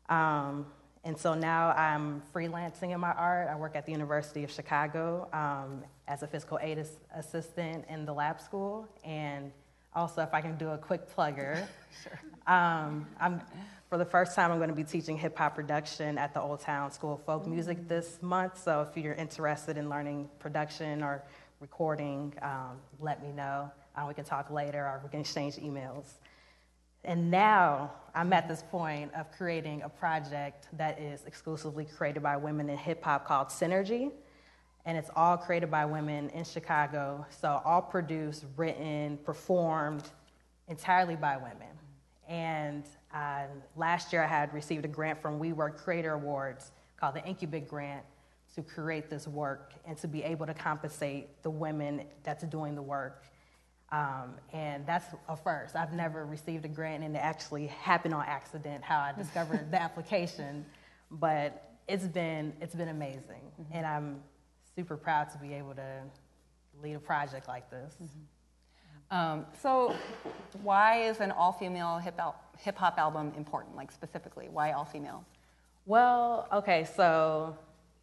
Um, 0.09 0.65
and 1.07 1.17
so 1.17 1.33
now 1.33 1.69
I'm 1.69 2.21
freelancing 2.35 2.91
in 2.93 2.99
my 2.99 3.13
art. 3.13 3.47
I 3.47 3.55
work 3.55 3.77
at 3.77 3.85
the 3.85 3.93
University 3.93 4.43
of 4.43 4.51
Chicago 4.51 5.29
um, 5.31 5.85
as 6.05 6.21
a 6.21 6.27
physical 6.27 6.59
aid 6.61 6.85
assistant 7.15 7.85
in 7.87 8.05
the 8.05 8.11
lab 8.11 8.41
school. 8.41 8.89
And 9.05 9.53
also, 9.95 10.21
if 10.21 10.33
I 10.33 10.41
can 10.41 10.57
do 10.57 10.71
a 10.71 10.77
quick 10.77 11.09
plugger, 11.15 11.65
sure. 12.03 12.19
um, 12.53 13.07
I'm, 13.21 13.39
for 13.89 13.97
the 13.97 14.03
first 14.03 14.35
time, 14.35 14.51
I'm 14.51 14.57
going 14.57 14.69
to 14.69 14.75
be 14.75 14.83
teaching 14.83 15.17
hip 15.17 15.37
hop 15.37 15.55
production 15.55 16.17
at 16.17 16.33
the 16.33 16.41
Old 16.41 16.59
Town 16.59 16.91
School 16.91 17.13
of 17.13 17.23
Folk 17.23 17.47
Music 17.47 17.87
this 17.87 18.21
month. 18.21 18.61
So 18.61 18.81
if 18.81 19.01
you're 19.01 19.13
interested 19.13 19.77
in 19.77 19.87
learning 19.87 20.29
production 20.39 21.01
or 21.01 21.23
recording, 21.61 22.33
um, 22.41 22.81
let 22.99 23.23
me 23.23 23.31
know. 23.31 23.71
Uh, 23.95 24.03
we 24.09 24.13
can 24.13 24.25
talk 24.25 24.51
later 24.51 24.79
or 24.79 24.99
we 25.01 25.09
can 25.09 25.21
exchange 25.21 25.55
emails. 25.55 26.15
And 27.07 27.31
now 27.31 27.91
I'm 28.13 28.33
at 28.33 28.49
this 28.49 28.63
point 28.69 29.13
of 29.15 29.31
creating 29.31 29.81
a 29.83 29.89
project 29.89 30.67
that 30.73 30.99
is 30.99 31.23
exclusively 31.25 31.85
created 31.85 32.21
by 32.21 32.35
women 32.35 32.69
in 32.69 32.77
hip 32.77 33.01
hop 33.01 33.25
called 33.25 33.47
Synergy. 33.47 34.11
And 34.85 34.97
it's 34.97 35.09
all 35.15 35.37
created 35.37 35.71
by 35.71 35.85
women 35.85 36.29
in 36.31 36.43
Chicago. 36.43 37.25
So, 37.29 37.61
all 37.63 37.81
produced, 37.81 38.45
written, 38.57 39.17
performed 39.23 40.03
entirely 40.67 41.15
by 41.15 41.37
women. 41.37 41.77
And 42.27 42.83
uh, 43.13 43.43
last 43.77 44.11
year 44.11 44.23
I 44.23 44.27
had 44.27 44.53
received 44.53 44.83
a 44.83 44.89
grant 44.89 45.21
from 45.21 45.39
WeWork 45.39 45.77
Creator 45.77 46.11
Awards 46.11 46.71
called 46.99 47.15
the 47.15 47.25
Incubate 47.25 47.69
Grant 47.69 48.03
to 48.55 48.61
create 48.61 49.09
this 49.09 49.27
work 49.29 49.73
and 49.85 49.97
to 49.99 50.09
be 50.09 50.23
able 50.23 50.45
to 50.45 50.53
compensate 50.53 51.41
the 51.41 51.49
women 51.49 52.03
that's 52.23 52.43
doing 52.45 52.75
the 52.75 52.81
work 52.81 53.23
um, 53.91 54.35
and 54.51 54.85
that's 54.85 55.05
a 55.29 55.37
first. 55.37 55.75
I've 55.75 55.93
never 55.93 56.25
received 56.25 56.65
a 56.65 56.67
grant, 56.67 57.03
and 57.03 57.15
it 57.15 57.19
actually 57.19 57.67
happened 57.67 58.13
on 58.13 58.25
accident 58.27 58.83
how 58.83 58.99
I 58.99 59.13
discovered 59.17 59.71
the 59.71 59.81
application. 59.81 60.65
But 61.09 61.71
it's 61.87 62.05
been 62.05 62.53
it's 62.59 62.75
been 62.75 62.89
amazing, 62.89 63.41
mm-hmm. 63.61 63.73
and 63.73 63.85
I'm 63.85 64.19
super 64.75 64.97
proud 64.97 65.29
to 65.31 65.37
be 65.37 65.53
able 65.53 65.73
to 65.75 66.03
lead 66.83 66.95
a 66.95 66.99
project 66.99 67.47
like 67.47 67.69
this. 67.69 67.95
Mm-hmm. 68.01 69.17
Um, 69.17 69.45
so, 69.61 69.95
why 70.63 71.03
is 71.03 71.21
an 71.21 71.31
all-female 71.31 71.99
hip 71.99 72.77
hop 72.77 72.97
album 72.97 73.31
important? 73.37 73.77
Like 73.77 73.91
specifically, 73.91 74.49
why 74.51 74.73
all 74.73 74.83
female? 74.83 75.23
Well, 75.85 76.45
okay, 76.51 76.85
so 76.97 77.57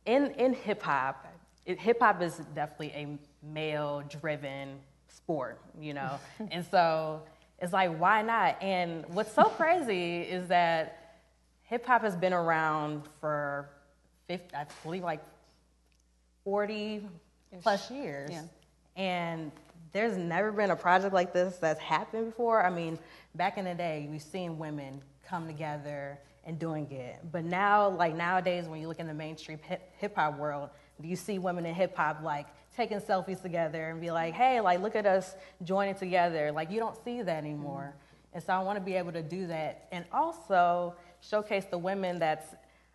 in 0.07 0.31
in 0.39 0.55
hip 0.55 0.83
hop, 0.83 1.27
hip 1.67 2.01
hop 2.01 2.23
is 2.23 2.41
definitely 2.55 2.93
a 2.93 3.19
male-driven 3.47 4.79
sport, 5.17 5.61
you 5.81 5.95
know? 5.95 6.19
and 6.51 6.65
so 6.71 7.23
it's 7.61 7.73
like, 7.73 7.97
why 7.99 8.23
not? 8.23 8.63
And 8.63 9.05
what's 9.09 9.33
so 9.33 9.45
crazy 9.45 10.21
is 10.23 10.49
that 10.49 11.21
hip 11.63 11.87
hop 11.87 12.03
has 12.03 12.17
been 12.17 12.33
around 12.33 13.03
for 13.21 13.69
50, 14.29 14.55
I 14.55 14.67
believe 14.83 15.03
like 15.03 15.21
40 16.45 17.07
plus 17.63 17.91
years. 17.91 18.31
Yeah. 18.31 18.43
And 18.97 19.53
there's 19.93 20.17
never 20.17 20.53
been 20.53 20.71
a 20.71 20.77
project 20.77 21.15
like 21.15 21.33
this 21.33 21.57
that's 21.57 21.81
happened 21.81 22.27
before. 22.27 22.65
I 22.65 22.71
mean, 22.71 22.99
back 23.35 23.59
in 23.59 23.65
the 23.65 23.75
day, 23.75 24.09
we've 24.11 24.23
seen 24.23 24.59
women 24.59 25.01
come 25.27 25.47
together 25.47 26.19
and 26.45 26.59
doing 26.59 26.91
it. 26.91 27.21
But 27.33 27.45
now, 27.45 27.89
like 27.89 28.15
nowadays, 28.15 28.67
when 28.67 28.81
you 28.81 28.89
look 28.89 28.99
in 28.99 29.07
the 29.07 29.15
mainstream 29.15 29.59
hip 29.97 30.15
hop 30.17 30.39
world, 30.39 30.71
do 31.01 31.09
you 31.09 31.17
see 31.17 31.39
women 31.39 31.65
in 31.65 31.75
hip 31.75 31.97
hop 31.97 32.23
like 32.23 32.47
taking 32.77 33.01
selfies 33.01 33.41
together 33.41 33.91
and 33.91 34.01
be 34.01 34.11
like, 34.11 34.35
hey, 34.35 34.61
like, 34.61 34.81
look 34.81 34.97
at 34.97 35.07
us 35.07 35.37
joining 35.63 35.95
together. 35.95 36.51
Like, 36.53 36.71
you 36.71 36.81
don't 36.81 36.97
see 37.05 37.23
that 37.23 37.39
anymore. 37.39 37.95
Mm-hmm. 37.95 38.35
And 38.35 38.43
so 38.43 38.53
I 38.53 38.63
want 38.63 38.79
to 38.79 38.85
be 38.85 38.95
able 38.95 39.13
to 39.13 39.23
do 39.23 39.47
that. 39.47 39.87
And 39.93 40.05
also 40.13 40.95
showcase 41.21 41.67
the 41.71 41.79
women 41.79 42.19
that's 42.19 42.47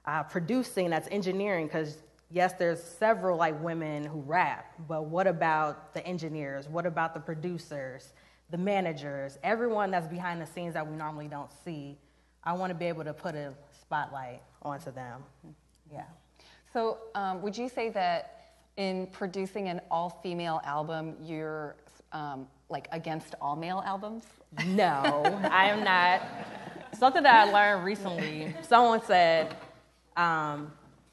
uh, 0.05 0.23
producing, 0.23 0.89
that's 0.89 1.07
engineering, 1.11 1.67
because 1.67 1.97
yes, 2.29 2.53
there's 2.53 2.81
several 2.81 3.37
like 3.37 3.61
women 3.63 4.03
who 4.03 4.19
rap, 4.21 4.73
but 4.87 5.05
what 5.05 5.27
about 5.27 5.93
the 5.93 6.05
engineers? 6.05 6.67
What 6.67 6.85
about 6.85 7.13
the 7.13 7.19
producers, 7.19 8.13
the 8.49 8.57
managers, 8.57 9.37
everyone 9.43 9.91
that's 9.91 10.07
behind 10.07 10.41
the 10.41 10.45
scenes 10.45 10.73
that 10.73 10.87
we 10.87 10.95
normally 10.95 11.27
don't 11.27 11.51
see? 11.63 11.97
I 12.43 12.53
want 12.53 12.69
to 12.71 12.75
be 12.75 12.85
able 12.85 13.03
to 13.03 13.13
put 13.13 13.35
a 13.35 13.53
spotlight 13.81 14.41
onto 14.61 14.91
them. 14.91 15.23
Yeah. 15.91 16.03
So, 16.71 16.99
um, 17.15 17.41
would 17.41 17.57
you 17.57 17.67
say 17.67 17.89
that 17.89 18.38
in 18.79 19.07
producing 19.07 19.67
an 19.67 19.81
all-female 19.91 20.61
album, 20.63 21.13
you're 21.21 21.75
um, 22.13 22.47
like 22.69 22.87
against 22.93 23.35
all 23.41 23.57
male 23.57 23.83
albums? 23.85 24.23
No, 24.65 25.21
I 25.51 25.65
am 25.65 25.83
not. 25.83 26.21
Something 26.97 27.21
that 27.23 27.47
I 27.47 27.51
learned 27.51 27.85
recently. 27.85 28.55
Someone 28.61 29.01
said, 29.03 29.55
um, 30.15 30.71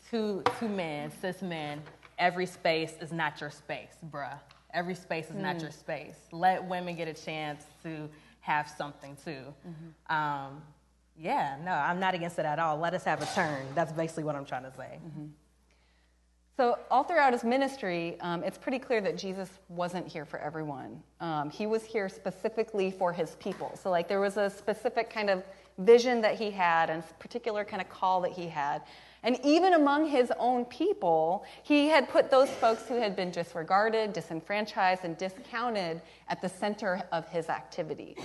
two 0.08 0.44
two 0.58 0.68
men, 0.68 1.10
cis 1.20 1.42
men, 1.42 1.82
every 2.18 2.46
space 2.46 2.94
is 3.00 3.12
not 3.12 3.40
your 3.40 3.50
space, 3.50 3.96
bruh. 4.10 4.38
Every 4.72 4.94
space 4.94 5.28
is 5.28 5.36
mm. 5.36 5.42
not 5.42 5.60
your 5.60 5.72
space. 5.72 6.16
Let 6.30 6.64
women 6.64 6.94
get 6.94 7.08
a 7.08 7.14
chance 7.14 7.64
to 7.82 8.08
have 8.40 8.68
something 8.68 9.16
too. 9.24 9.42
Mm-hmm. 9.68 10.14
Um, 10.14 10.62
yeah, 11.18 11.56
no, 11.64 11.72
I'm 11.72 11.98
not 11.98 12.14
against 12.14 12.38
it 12.38 12.44
at 12.44 12.58
all. 12.58 12.78
Let 12.78 12.94
us 12.94 13.02
have 13.04 13.22
a 13.22 13.26
turn. 13.34 13.66
That's 13.74 13.92
basically 13.92 14.24
what 14.24 14.36
I'm 14.36 14.44
trying 14.44 14.64
to 14.64 14.72
say. 14.72 14.98
Mm-hmm. 15.04 15.26
So, 16.56 16.78
all 16.90 17.04
throughout 17.04 17.34
his 17.34 17.44
ministry, 17.44 18.16
um, 18.20 18.42
it's 18.42 18.56
pretty 18.56 18.78
clear 18.78 19.02
that 19.02 19.18
Jesus 19.18 19.50
wasn't 19.68 20.08
here 20.08 20.24
for 20.24 20.38
everyone. 20.38 21.02
Um, 21.20 21.50
he 21.50 21.66
was 21.66 21.84
here 21.84 22.08
specifically 22.08 22.90
for 22.90 23.12
his 23.12 23.34
people. 23.34 23.78
So, 23.82 23.90
like, 23.90 24.08
there 24.08 24.20
was 24.20 24.38
a 24.38 24.48
specific 24.48 25.10
kind 25.10 25.28
of 25.28 25.44
vision 25.76 26.22
that 26.22 26.36
he 26.36 26.50
had 26.50 26.88
and 26.88 27.02
particular 27.18 27.62
kind 27.62 27.82
of 27.82 27.90
call 27.90 28.22
that 28.22 28.32
he 28.32 28.46
had. 28.46 28.80
And 29.22 29.38
even 29.44 29.74
among 29.74 30.08
his 30.08 30.32
own 30.38 30.64
people, 30.64 31.44
he 31.62 31.88
had 31.88 32.08
put 32.08 32.30
those 32.30 32.48
folks 32.48 32.88
who 32.88 32.94
had 32.94 33.14
been 33.14 33.30
disregarded, 33.30 34.14
disenfranchised, 34.14 35.04
and 35.04 35.18
discounted 35.18 36.00
at 36.30 36.40
the 36.40 36.48
center 36.48 37.02
of 37.12 37.28
his 37.28 37.50
activity. 37.50 38.16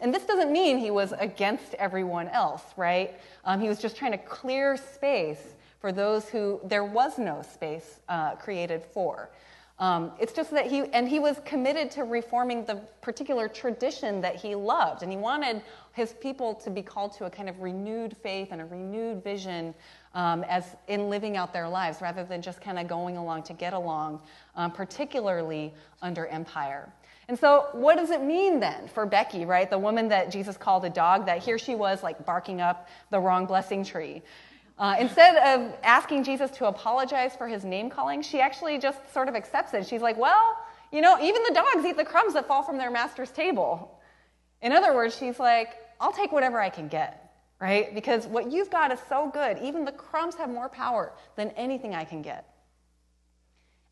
And 0.00 0.14
this 0.14 0.22
doesn't 0.22 0.52
mean 0.52 0.78
he 0.78 0.92
was 0.92 1.12
against 1.18 1.74
everyone 1.74 2.28
else, 2.28 2.62
right? 2.76 3.18
Um, 3.44 3.60
he 3.60 3.68
was 3.68 3.80
just 3.80 3.96
trying 3.96 4.12
to 4.12 4.18
clear 4.18 4.76
space 4.76 5.54
for 5.84 5.92
those 5.92 6.30
who 6.30 6.58
there 6.64 6.82
was 6.82 7.18
no 7.18 7.42
space 7.42 8.00
uh, 8.08 8.34
created 8.36 8.82
for. 8.94 9.28
Um, 9.78 10.12
it's 10.18 10.32
just 10.32 10.50
that 10.52 10.64
he, 10.64 10.84
and 10.94 11.06
he 11.06 11.18
was 11.18 11.42
committed 11.44 11.90
to 11.90 12.04
reforming 12.04 12.64
the 12.64 12.76
particular 13.02 13.48
tradition 13.48 14.22
that 14.22 14.34
he 14.34 14.54
loved. 14.54 15.02
And 15.02 15.12
he 15.12 15.18
wanted 15.18 15.60
his 15.92 16.14
people 16.14 16.54
to 16.54 16.70
be 16.70 16.80
called 16.80 17.12
to 17.18 17.26
a 17.26 17.30
kind 17.30 17.50
of 17.50 17.60
renewed 17.60 18.16
faith 18.16 18.48
and 18.50 18.62
a 18.62 18.64
renewed 18.64 19.22
vision 19.22 19.74
um, 20.14 20.42
as 20.44 20.74
in 20.88 21.10
living 21.10 21.36
out 21.36 21.52
their 21.52 21.68
lives 21.68 22.00
rather 22.00 22.24
than 22.24 22.40
just 22.40 22.62
kind 22.62 22.78
of 22.78 22.88
going 22.88 23.18
along 23.18 23.42
to 23.42 23.52
get 23.52 23.74
along, 23.74 24.22
um, 24.56 24.70
particularly 24.70 25.74
under 26.00 26.24
empire. 26.28 26.90
And 27.28 27.38
so, 27.38 27.68
what 27.72 27.98
does 27.98 28.10
it 28.10 28.22
mean 28.22 28.58
then 28.58 28.88
for 28.88 29.04
Becky, 29.04 29.44
right? 29.44 29.68
The 29.68 29.78
woman 29.78 30.08
that 30.08 30.30
Jesus 30.30 30.56
called 30.56 30.86
a 30.86 30.90
dog, 30.90 31.26
that 31.26 31.42
here 31.42 31.58
she 31.58 31.74
was 31.74 32.02
like 32.02 32.24
barking 32.24 32.62
up 32.62 32.88
the 33.10 33.20
wrong 33.20 33.44
blessing 33.44 33.84
tree. 33.84 34.22
Uh, 34.76 34.96
instead 34.98 35.36
of 35.36 35.72
asking 35.82 36.24
Jesus 36.24 36.50
to 36.50 36.66
apologize 36.66 37.36
for 37.36 37.46
his 37.46 37.64
name 37.64 37.88
calling, 37.88 38.22
she 38.22 38.40
actually 38.40 38.78
just 38.78 38.98
sort 39.12 39.28
of 39.28 39.36
accepts 39.36 39.72
it. 39.72 39.86
She's 39.86 40.02
like, 40.02 40.16
well, 40.16 40.58
you 40.90 41.00
know, 41.00 41.20
even 41.22 41.42
the 41.44 41.54
dogs 41.54 41.84
eat 41.84 41.96
the 41.96 42.04
crumbs 42.04 42.34
that 42.34 42.48
fall 42.48 42.62
from 42.62 42.78
their 42.78 42.90
master's 42.90 43.30
table. 43.30 44.00
In 44.62 44.72
other 44.72 44.94
words, 44.94 45.16
she's 45.16 45.38
like, 45.38 45.76
I'll 46.00 46.12
take 46.12 46.32
whatever 46.32 46.60
I 46.60 46.70
can 46.70 46.88
get, 46.88 47.32
right? 47.60 47.94
Because 47.94 48.26
what 48.26 48.50
you've 48.50 48.70
got 48.70 48.92
is 48.92 48.98
so 49.08 49.30
good. 49.32 49.58
Even 49.62 49.84
the 49.84 49.92
crumbs 49.92 50.34
have 50.36 50.50
more 50.50 50.68
power 50.68 51.12
than 51.36 51.50
anything 51.50 51.94
I 51.94 52.04
can 52.04 52.22
get. 52.22 52.48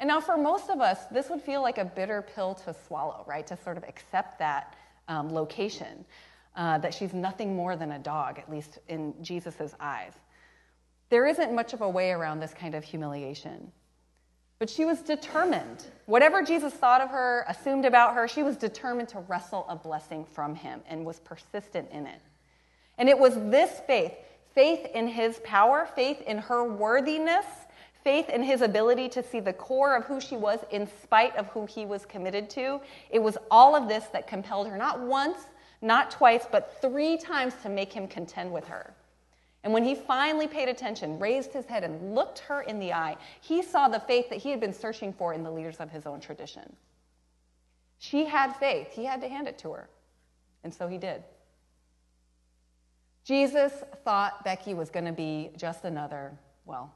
And 0.00 0.08
now, 0.08 0.20
for 0.20 0.36
most 0.36 0.68
of 0.68 0.80
us, 0.80 1.06
this 1.12 1.30
would 1.30 1.40
feel 1.40 1.62
like 1.62 1.78
a 1.78 1.84
bitter 1.84 2.22
pill 2.22 2.54
to 2.64 2.74
swallow, 2.86 3.24
right? 3.28 3.46
To 3.46 3.56
sort 3.56 3.76
of 3.76 3.84
accept 3.84 4.36
that 4.40 4.74
um, 5.06 5.32
location, 5.32 6.04
uh, 6.56 6.78
that 6.78 6.92
she's 6.92 7.14
nothing 7.14 7.54
more 7.54 7.76
than 7.76 7.92
a 7.92 8.00
dog, 8.00 8.38
at 8.40 8.50
least 8.50 8.80
in 8.88 9.14
Jesus' 9.22 9.74
eyes. 9.78 10.14
There 11.12 11.26
isn't 11.26 11.54
much 11.54 11.74
of 11.74 11.82
a 11.82 11.88
way 11.90 12.10
around 12.10 12.40
this 12.40 12.54
kind 12.54 12.74
of 12.74 12.82
humiliation. 12.84 13.70
But 14.58 14.70
she 14.70 14.86
was 14.86 15.02
determined. 15.02 15.84
Whatever 16.06 16.42
Jesus 16.42 16.72
thought 16.72 17.02
of 17.02 17.10
her, 17.10 17.44
assumed 17.48 17.84
about 17.84 18.14
her, 18.14 18.26
she 18.26 18.42
was 18.42 18.56
determined 18.56 19.10
to 19.10 19.18
wrestle 19.18 19.66
a 19.68 19.76
blessing 19.76 20.24
from 20.24 20.54
him 20.54 20.80
and 20.88 21.04
was 21.04 21.20
persistent 21.20 21.90
in 21.90 22.06
it. 22.06 22.18
And 22.96 23.10
it 23.10 23.18
was 23.18 23.34
this 23.34 23.82
faith 23.86 24.14
faith 24.54 24.86
in 24.94 25.06
his 25.06 25.38
power, 25.44 25.86
faith 25.94 26.22
in 26.22 26.38
her 26.38 26.64
worthiness, 26.64 27.44
faith 28.02 28.30
in 28.30 28.42
his 28.42 28.62
ability 28.62 29.10
to 29.10 29.22
see 29.22 29.40
the 29.40 29.52
core 29.52 29.94
of 29.94 30.04
who 30.04 30.18
she 30.18 30.38
was 30.38 30.60
in 30.70 30.88
spite 31.02 31.36
of 31.36 31.46
who 31.48 31.66
he 31.66 31.84
was 31.84 32.06
committed 32.06 32.48
to. 32.48 32.80
It 33.10 33.22
was 33.22 33.36
all 33.50 33.76
of 33.76 33.86
this 33.86 34.04
that 34.14 34.26
compelled 34.26 34.66
her 34.66 34.78
not 34.78 34.98
once, 34.98 35.40
not 35.82 36.10
twice, 36.10 36.46
but 36.50 36.80
three 36.80 37.18
times 37.18 37.52
to 37.64 37.68
make 37.68 37.92
him 37.92 38.08
contend 38.08 38.50
with 38.50 38.66
her. 38.68 38.94
And 39.64 39.72
when 39.72 39.84
he 39.84 39.94
finally 39.94 40.48
paid 40.48 40.68
attention, 40.68 41.18
raised 41.18 41.52
his 41.52 41.66
head, 41.66 41.84
and 41.84 42.14
looked 42.14 42.40
her 42.40 42.62
in 42.62 42.78
the 42.78 42.92
eye, 42.92 43.16
he 43.40 43.62
saw 43.62 43.88
the 43.88 44.00
faith 44.00 44.28
that 44.30 44.38
he 44.38 44.50
had 44.50 44.58
been 44.58 44.72
searching 44.72 45.12
for 45.12 45.34
in 45.34 45.44
the 45.44 45.50
leaders 45.50 45.76
of 45.76 45.90
his 45.90 46.04
own 46.04 46.20
tradition. 46.20 46.74
She 47.98 48.24
had 48.24 48.54
faith. 48.54 48.88
He 48.90 49.04
had 49.04 49.20
to 49.20 49.28
hand 49.28 49.46
it 49.46 49.58
to 49.58 49.72
her. 49.72 49.88
And 50.64 50.74
so 50.74 50.88
he 50.88 50.98
did. 50.98 51.22
Jesus 53.24 53.72
thought 54.04 54.42
Becky 54.44 54.74
was 54.74 54.90
going 54.90 55.04
to 55.04 55.12
be 55.12 55.50
just 55.56 55.84
another, 55.84 56.32
well, 56.64 56.92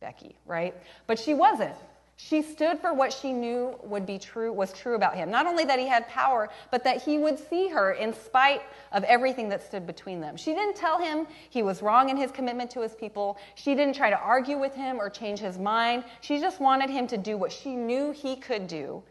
Becky, 0.00 0.38
right? 0.46 0.74
But 1.06 1.18
she 1.18 1.34
wasn't. 1.34 1.76
She 2.20 2.42
stood 2.42 2.80
for 2.80 2.92
what 2.92 3.12
she 3.12 3.32
knew 3.32 3.78
would 3.84 4.04
be 4.04 4.18
true, 4.18 4.52
was 4.52 4.72
true 4.72 4.96
about 4.96 5.14
him. 5.14 5.30
Not 5.30 5.46
only 5.46 5.64
that 5.64 5.78
he 5.78 5.86
had 5.86 6.08
power, 6.08 6.50
but 6.72 6.82
that 6.82 7.00
he 7.00 7.16
would 7.16 7.38
see 7.38 7.68
her 7.68 7.92
in 7.92 8.12
spite 8.12 8.62
of 8.90 9.04
everything 9.04 9.48
that 9.50 9.62
stood 9.62 9.86
between 9.86 10.20
them. 10.20 10.36
She 10.36 10.52
didn't 10.52 10.74
tell 10.74 10.98
him 10.98 11.28
he 11.48 11.62
was 11.62 11.80
wrong 11.80 12.08
in 12.08 12.16
his 12.16 12.32
commitment 12.32 12.72
to 12.72 12.80
his 12.80 12.96
people. 12.96 13.38
She 13.54 13.76
didn't 13.76 13.94
try 13.94 14.10
to 14.10 14.18
argue 14.18 14.58
with 14.58 14.74
him 14.74 15.00
or 15.00 15.08
change 15.08 15.38
his 15.38 15.58
mind. 15.58 16.02
She 16.20 16.40
just 16.40 16.60
wanted 16.60 16.90
him 16.90 17.06
to 17.06 17.16
do 17.16 17.36
what 17.36 17.52
she 17.52 17.76
knew 17.76 18.10
he 18.10 18.34
could 18.34 18.66
do, 18.66 19.04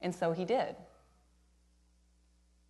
and 0.00 0.14
so 0.14 0.30
he 0.30 0.44
did. 0.44 0.76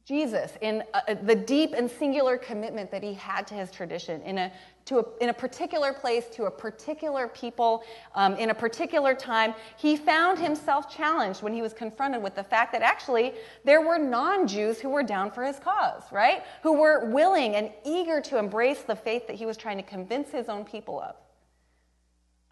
Jesus, 0.05 0.59
in 0.61 0.83
a, 1.07 1.15
the 1.15 1.35
deep 1.35 1.75
and 1.77 1.89
singular 1.89 2.37
commitment 2.37 2.91
that 2.91 3.05
he 3.05 3.15
had 3.15 3.47
to 3.47 3.55
his 3.55 3.71
tradition, 3.71 4.21
in 4.23 4.37
a, 4.37 4.53
to 4.87 4.99
a, 4.99 5.05
in 5.21 5.29
a 5.29 5.33
particular 5.33 5.93
place, 5.93 6.27
to 6.33 6.47
a 6.47 6.51
particular 6.51 7.29
people, 7.29 7.85
um, 8.17 8.35
in 8.35 8.51
a 8.51 8.55
particular 8.55 9.15
time, 9.15 9.55
he 9.77 9.97
found 9.97 10.41
himself 10.41 10.93
challenged 10.93 11.41
when 11.41 11.53
he 11.53 11.63
was 11.63 11.73
confronted 11.73 12.21
with 12.21 12.35
the 12.35 12.43
fact 12.43 12.73
that 12.73 12.83
actually 12.83 13.35
there 13.65 13.81
were 13.81 13.97
non 13.97 14.49
Jews 14.49 14.81
who 14.81 14.89
were 14.89 15.05
down 15.05 15.31
for 15.31 15.45
his 15.45 15.61
cause, 15.61 16.03
right? 16.11 16.43
Who 16.65 16.73
were 16.73 17.09
willing 17.11 17.55
and 17.55 17.71
eager 17.85 18.21
to 18.23 18.39
embrace 18.39 18.83
the 18.83 18.97
faith 18.97 19.29
that 19.29 19.37
he 19.37 19.47
was 19.47 19.57
trying 19.57 19.77
to 19.77 19.85
convince 19.85 20.31
his 20.31 20.49
own 20.49 20.65
people 20.65 21.01
of. 21.01 21.15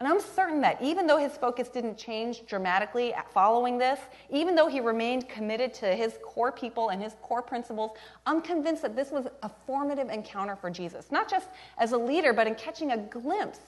And 0.01 0.07
I'm 0.07 0.19
certain 0.19 0.61
that 0.61 0.81
even 0.81 1.05
though 1.05 1.19
his 1.19 1.33
focus 1.33 1.69
didn't 1.69 1.95
change 1.95 2.47
dramatically 2.47 3.13
following 3.35 3.77
this, 3.77 3.99
even 4.31 4.55
though 4.55 4.65
he 4.67 4.79
remained 4.79 5.29
committed 5.29 5.75
to 5.75 5.95
his 5.95 6.17
core 6.23 6.51
people 6.51 6.89
and 6.89 6.99
his 6.99 7.13
core 7.21 7.43
principles, 7.43 7.91
I'm 8.25 8.41
convinced 8.41 8.81
that 8.81 8.95
this 8.95 9.11
was 9.11 9.27
a 9.43 9.51
formative 9.67 10.09
encounter 10.09 10.55
for 10.55 10.71
Jesus, 10.71 11.11
not 11.11 11.29
just 11.29 11.49
as 11.77 11.91
a 11.91 11.97
leader, 11.99 12.33
but 12.33 12.47
in 12.47 12.55
catching 12.55 12.93
a 12.93 12.97
glimpse 12.97 13.59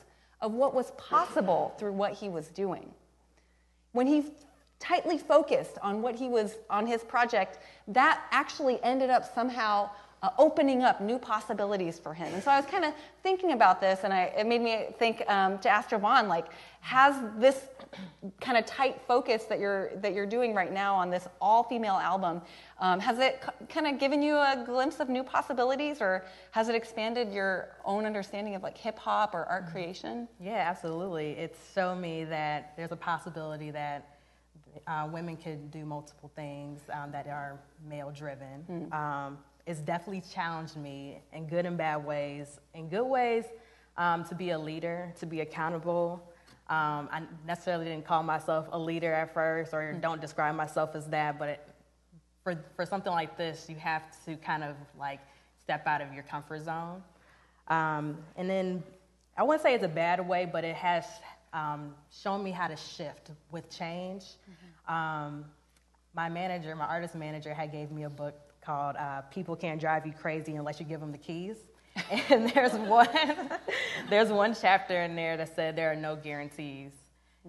of 0.41 0.53
what 0.53 0.73
was 0.73 0.89
possible 0.97 1.75
through 1.77 1.93
what 1.93 2.13
he 2.13 2.29
was 2.29 2.47
doing. 2.47 2.89
When 3.91 4.07
he 4.07 4.25
tightly 4.79 5.19
focused 5.19 5.77
on 5.83 6.01
what 6.01 6.15
he 6.15 6.29
was 6.29 6.55
on 6.67 6.87
his 6.87 7.03
project, 7.03 7.59
that 7.89 8.23
actually 8.31 8.81
ended 8.81 9.11
up 9.11 9.35
somehow 9.35 9.87
uh, 10.23 10.29
opening 10.37 10.81
up 10.81 11.01
new 11.01 11.19
possibilities 11.19 11.99
for 11.99 12.13
him. 12.13 12.33
And 12.33 12.41
so 12.41 12.49
I 12.49 12.57
was 12.57 12.65
kind 12.65 12.85
of 12.85 12.93
thinking 13.21 13.51
about 13.51 13.81
this, 13.81 13.99
and 14.03 14.13
I, 14.13 14.33
it 14.37 14.47
made 14.47 14.61
me 14.61 14.87
think 14.97 15.21
um, 15.29 15.59
to 15.59 15.69
ask 15.69 15.89
Jovan, 15.89 16.27
like, 16.27 16.47
has 16.79 17.15
this 17.37 17.67
kind 18.41 18.57
of 18.57 18.65
tight 18.65 18.99
focus 19.07 19.43
that 19.43 19.59
you're 19.59 19.95
that 19.97 20.13
you're 20.13 20.25
doing 20.25 20.55
right 20.55 20.73
now 20.73 20.95
on 20.95 21.11
this 21.11 21.27
all-female 21.39 21.95
album, 21.95 22.41
um, 22.79 22.99
has 22.99 23.19
it 23.19 23.43
c- 23.43 23.65
kind 23.67 23.85
of 23.85 23.99
given 23.99 24.23
you 24.23 24.35
a 24.35 24.63
glimpse 24.65 24.99
of 24.99 25.09
new 25.09 25.23
possibilities, 25.23 26.01
or 26.01 26.25
has 26.51 26.69
it 26.69 26.75
expanded 26.75 27.31
your 27.31 27.75
own 27.85 28.05
understanding 28.05 28.55
of 28.55 28.63
like 28.63 28.77
hip 28.77 28.97
hop 28.97 29.35
or 29.35 29.45
art 29.45 29.69
creation? 29.71 30.27
Yeah, 30.39 30.65
absolutely. 30.67 31.31
It's 31.31 31.59
shown 31.75 32.01
me 32.01 32.23
that 32.25 32.73
there's 32.77 32.91
a 32.91 32.97
possibility 33.11 33.71
that 33.71 34.17
uh, 34.87 35.07
women 35.11 35.37
could 35.37 35.69
do 35.69 35.85
multiple 35.85 36.31
things 36.35 36.79
um, 36.91 37.11
that 37.11 37.27
are 37.27 37.59
male 37.87 38.11
driven. 38.11 38.65
Mm. 38.69 38.93
Um, 38.93 39.37
it's 39.65 39.79
definitely 39.79 40.23
challenged 40.33 40.75
me 40.75 41.21
in 41.31 41.47
good 41.47 41.65
and 41.65 41.77
bad 41.77 42.05
ways. 42.05 42.59
In 42.73 42.89
good 42.89 43.05
ways, 43.05 43.45
um, 43.97 44.23
to 44.25 44.35
be 44.35 44.51
a 44.51 44.59
leader, 44.59 45.13
to 45.19 45.25
be 45.25 45.41
accountable. 45.41 46.21
Um, 46.69 47.09
I 47.11 47.23
necessarily 47.45 47.85
didn't 47.85 48.05
call 48.05 48.23
myself 48.23 48.67
a 48.71 48.79
leader 48.79 49.13
at 49.13 49.33
first, 49.33 49.73
or 49.73 49.81
mm-hmm. 49.81 49.99
don't 50.01 50.21
describe 50.21 50.55
myself 50.55 50.95
as 50.95 51.07
that. 51.07 51.39
But 51.39 51.49
it, 51.49 51.67
for 52.43 52.57
for 52.75 52.85
something 52.85 53.11
like 53.11 53.37
this, 53.37 53.67
you 53.69 53.75
have 53.77 54.03
to 54.25 54.35
kind 54.37 54.63
of 54.63 54.75
like 54.99 55.19
step 55.61 55.87
out 55.87 56.01
of 56.01 56.13
your 56.13 56.23
comfort 56.23 56.63
zone. 56.63 57.01
Um, 57.69 58.17
and 58.35 58.49
then 58.49 58.83
I 59.37 59.43
wouldn't 59.43 59.63
say 59.63 59.73
it's 59.73 59.83
a 59.83 59.87
bad 59.87 60.25
way, 60.27 60.45
but 60.45 60.63
it 60.63 60.75
has 60.75 61.05
um, 61.53 61.93
shown 62.11 62.43
me 62.43 62.51
how 62.51 62.67
to 62.67 62.75
shift 62.75 63.31
with 63.51 63.69
change. 63.69 64.23
Mm-hmm. 64.23 64.93
Um, 64.93 65.45
my 66.15 66.29
manager, 66.29 66.75
my 66.75 66.85
artist 66.85 67.15
manager, 67.15 67.53
had 67.53 67.71
gave 67.71 67.91
me 67.91 68.03
a 68.03 68.09
book 68.09 68.35
called 68.63 68.95
uh, 68.95 69.21
People 69.31 69.55
Can't 69.55 69.79
Drive 69.79 70.05
You 70.05 70.13
Crazy 70.13 70.55
Unless 70.55 70.79
You 70.79 70.85
Give 70.85 70.99
Them 70.99 71.11
the 71.11 71.17
Keys. 71.17 71.57
and 72.29 72.49
there's 72.49 72.73
one, 72.73 73.07
there's 74.09 74.29
one 74.29 74.55
chapter 74.59 75.01
in 75.03 75.15
there 75.15 75.37
that 75.37 75.55
said 75.55 75.75
there 75.75 75.91
are 75.91 75.95
no 75.95 76.15
guarantees. 76.15 76.91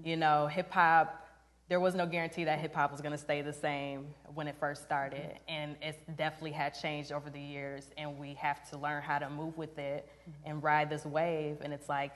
You 0.03 0.17
know, 0.17 0.47
hip 0.49 0.71
hop, 0.71 1.27
there 1.69 1.81
was 1.81 1.95
no 1.95 2.07
guarantee 2.07 2.45
that 2.45 2.59
hip 2.59 2.75
hop 2.75 2.93
was 2.93 3.01
going 3.01 3.13
to 3.13 3.19
stay 3.19 3.41
the 3.41 3.53
same 3.53 4.09
when 4.35 4.49
it 4.49 4.57
first 4.59 4.83
started. 4.83 5.39
And 5.49 5.77
it's 5.81 5.99
definitely 6.17 6.53
had 6.53 6.71
changed 6.71 7.13
over 7.13 7.31
the 7.31 7.41
years. 7.41 7.91
And 7.97 8.19
we 8.19 8.35
have 8.35 8.69
to 8.71 8.79
learn 8.79 9.03
how 9.03 9.19
to 9.19 9.31
move 9.31 9.57
with 9.57 9.79
it 9.79 10.09
and 10.45 10.63
ride 10.63 10.91
this 10.91 11.07
wave. 11.07 11.59
And 11.63 11.73
it's 11.73 11.89
like, 11.89 12.13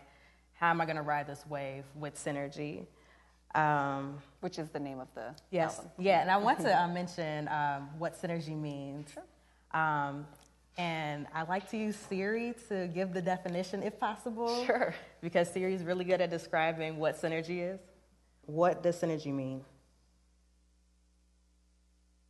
how 0.52 0.70
am 0.70 0.80
I 0.80 0.84
going 0.84 0.96
to 0.96 1.02
ride 1.02 1.26
this 1.26 1.44
wave 1.48 1.84
with 1.94 2.22
synergy? 2.22 2.86
Um, 3.54 4.18
Which 4.40 4.58
is 4.58 4.68
the 4.68 4.78
name 4.80 5.00
of 5.00 5.08
the 5.14 5.34
yes, 5.50 5.78
album. 5.78 5.92
yeah. 5.98 6.20
And 6.20 6.30
I 6.30 6.36
want 6.36 6.60
to 6.60 6.78
uh, 6.82 6.88
mention 6.88 7.48
um, 7.48 7.88
what 7.98 8.20
synergy 8.20 8.56
means. 8.56 9.10
Sure. 9.12 9.80
Um, 9.80 10.26
and 10.76 11.26
I 11.34 11.42
like 11.42 11.68
to 11.70 11.76
use 11.76 11.96
Siri 11.96 12.54
to 12.68 12.88
give 12.94 13.12
the 13.12 13.20
definition 13.22 13.82
if 13.82 13.98
possible. 13.98 14.64
Sure. 14.64 14.94
Because 15.20 15.50
Siri 15.52 15.74
is 15.74 15.82
really 15.82 16.04
good 16.04 16.20
at 16.20 16.30
describing 16.30 16.98
what 16.98 17.20
synergy 17.20 17.74
is. 17.74 17.80
What 18.46 18.82
does 18.82 19.00
synergy 19.00 19.32
mean? 19.32 19.64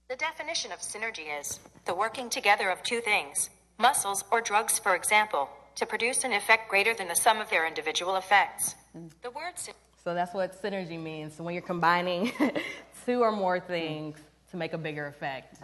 The 0.09 0.17
definition 0.17 0.73
of 0.73 0.79
synergy 0.79 1.39
is 1.39 1.61
the 1.85 1.95
working 1.95 2.31
together 2.31 2.71
of 2.71 2.83
two 2.83 3.01
things, 3.03 3.51
muscles 3.79 4.25
or 4.33 4.41
drugs, 4.41 4.79
for 4.79 4.97
example, 4.97 5.51
to 5.75 5.85
produce 5.85 6.25
an 6.25 6.33
effect 6.33 6.71
greater 6.71 6.95
than 6.95 7.09
the 7.09 7.15
sum 7.15 7.41
of 7.43 7.51
their 7.51 7.67
individual 7.67 8.17
effects. 8.17 8.75
Mm. 8.97 9.11
The 9.23 9.31
word 9.31 9.59
so 10.03 10.15
that's 10.15 10.35
what 10.35 10.61
synergy 10.63 11.01
means. 11.01 11.35
So 11.35 11.45
when 11.45 11.55
you're 11.55 11.63
combining 11.63 12.33
two 13.07 13.21
or 13.21 13.33
more 13.33 13.61
things 13.61 14.19
to 14.51 14.57
make 14.57 14.73
a 14.73 14.79
bigger 14.79 15.07
effect. 15.07 15.61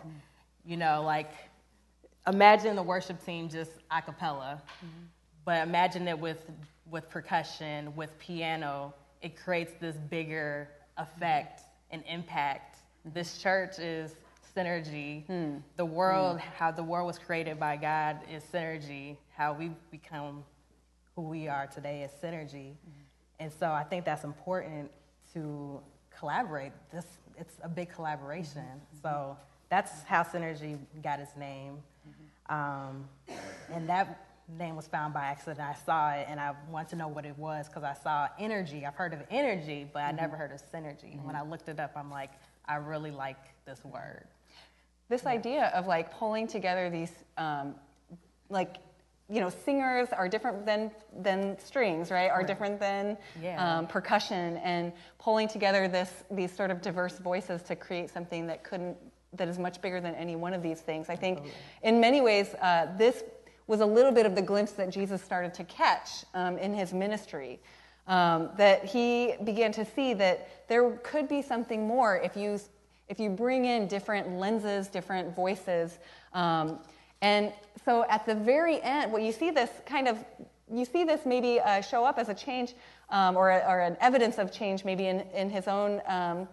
You 0.65 0.77
know, 0.77 1.03
like 1.03 1.31
imagine 2.27 2.77
the 2.77 2.83
worship 2.83 3.25
team 3.25 3.49
just 3.49 3.73
a 3.91 4.01
cappella, 4.03 4.63
mm-hmm. 4.79 5.05
but 5.45 5.67
imagine 5.67 6.09
it 6.09 6.19
with, 6.19 6.51
with 6.91 7.09
percussion, 7.09 7.95
with 7.97 8.19
piano. 8.19 8.95
It 9.23 9.37
creates 9.37 9.73
this 9.81 9.97
bigger 9.97 10.69
effect 10.99 11.63
and 11.91 12.03
impact. 12.09 12.79
This 13.13 13.39
church 13.39 13.79
is 13.79 14.17
synergy. 14.57 15.27
Mm. 15.27 15.63
The 15.77 15.85
world, 15.85 16.39
mm. 16.39 16.41
how 16.41 16.71
the 16.71 16.83
world 16.83 17.07
was 17.07 17.19
created 17.19 17.59
by 17.59 17.77
God 17.77 18.21
is 18.33 18.43
synergy. 18.53 19.17
How 19.37 19.53
we 19.53 19.71
become 19.91 20.45
who 21.17 21.23
we 21.23 21.49
are 21.49 21.67
today 21.67 22.03
is 22.03 22.11
synergy. 22.23 22.73
Mm. 22.73 23.04
And 23.41 23.53
so 23.53 23.71
I 23.71 23.83
think 23.85 24.05
that's 24.05 24.25
important 24.25 24.91
to 25.35 25.81
collaborate. 26.19 26.73
This 26.93 27.07
it's 27.37 27.55
a 27.63 27.69
big 27.69 27.91
collaboration. 27.93 28.63
Mm-hmm. 28.63 29.03
So 29.03 29.37
that's 29.69 30.03
how 30.05 30.23
Synergy 30.23 30.79
got 31.03 31.21
its 31.21 31.37
name. 31.37 31.79
Mm-hmm. 32.09 32.55
Um, 32.55 33.09
and 33.73 33.89
that 33.89 34.27
name 34.59 34.77
was 34.77 34.87
found 34.87 35.15
by 35.15 35.25
accident. 35.25 35.61
I 35.61 35.75
saw 35.85 36.13
it 36.13 36.27
and 36.29 36.39
I 36.39 36.53
wanted 36.71 36.91
to 36.91 36.97
know 36.97 37.09
what 37.09 37.25
it 37.25 37.37
was 37.39 37.69
because 37.69 37.83
I 37.83 37.95
saw 37.95 38.29
energy. 38.39 38.85
I've 38.85 38.95
heard 38.95 39.15
of 39.15 39.21
energy, 39.31 39.89
but 39.93 40.03
I 40.03 40.09
mm-hmm. 40.09 40.17
never 40.17 40.37
heard 40.37 40.53
of 40.53 40.61
synergy. 40.71 41.23
When 41.23 41.35
I 41.35 41.43
looked 41.43 41.69
it 41.69 41.81
up, 41.81 41.93
I'm 41.97 42.11
like, 42.11 42.31
I 42.67 42.77
really 42.77 43.11
like 43.11 43.39
this 43.67 43.85
word. 43.85 44.25
This 45.09 45.23
yeah. 45.25 45.31
idea 45.31 45.67
of 45.75 45.87
like 45.87 46.17
pulling 46.17 46.47
together 46.47 46.91
these 46.91 47.13
um, 47.37 47.75
like 48.49 48.77
you 49.29 49.41
know, 49.41 49.49
singers 49.49 50.09
are 50.13 50.29
different 50.29 50.67
than 50.67 50.91
than 51.21 51.59
strings, 51.59 52.11
right? 52.11 52.31
Are 52.31 52.39
right. 52.39 52.47
different 52.47 52.79
than 52.79 53.17
yeah. 53.43 53.79
um, 53.79 53.87
percussion, 53.87 54.59
and 54.59 54.93
pulling 55.19 55.49
together 55.49 55.89
this 55.89 56.11
these 56.31 56.53
sort 56.55 56.71
of 56.71 56.83
diverse 56.83 57.19
voices 57.19 57.63
to 57.63 57.77
create 57.77 58.11
something 58.11 58.47
that 58.47 58.65
couldn't 58.65 58.97
that 59.33 59.49
is 59.49 59.59
much 59.59 59.81
bigger 59.81 60.01
than 60.01 60.15
any 60.15 60.37
one 60.37 60.53
of 60.53 60.63
these 60.63 60.81
things. 60.81 61.09
I 61.09 61.17
think, 61.17 61.41
in 61.83 62.01
many 62.01 62.21
ways, 62.21 62.55
uh, 62.61 62.87
this 62.99 63.25
was 63.67 63.81
a 63.81 63.87
little 63.87 64.13
bit 64.13 64.27
of 64.27 64.35
the 64.35 64.43
glimpse 64.43 64.73
that 64.73 64.91
Jesus 64.91 65.23
started 65.23 65.55
to 65.55 65.65
catch 65.65 66.25
um, 66.35 66.59
in 66.59 66.75
his 66.75 66.93
ministry. 66.93 67.61
Um, 68.07 68.51
that 68.59 68.85
he 68.85 69.33
began 69.45 69.73
to 69.73 69.85
see 69.87 70.13
that 70.13 70.69
there 70.69 70.91
could 71.03 71.27
be 71.27 71.41
something 71.41 71.87
more 71.87 72.19
if 72.19 72.37
you 72.37 72.61
if 73.09 73.19
you 73.19 73.31
bring 73.31 73.65
in 73.65 73.87
different 73.87 74.31
lenses, 74.33 74.89
different 74.89 75.35
voices. 75.35 75.99
Um, 76.35 76.81
and 77.25 77.55
so 77.87 78.05
at 78.11 78.27
the 78.27 78.35
very 78.35 78.83
end, 78.83 79.11
well, 79.11 79.23
you 79.23 79.33
see 79.33 79.51
this 79.51 79.71
kind 79.87 80.09
of, 80.09 80.23
you 80.71 80.85
see 80.85 81.05
this 81.05 81.25
maybe 81.25 81.59
uh, 81.59 81.81
show 81.81 82.05
up 82.05 82.19
as 82.19 82.29
a 82.29 82.35
change 82.35 82.75
um, 83.09 83.35
or, 83.35 83.51
or, 83.51 83.81
an 83.81 83.97
evidence 84.03 84.37
of 84.37 84.53
change 84.53 84.85
maybe 84.85 85.07
in, 85.07 85.21
in 85.35 85.49
his 85.49 85.67
own 85.67 86.03
um, 86.07 86.47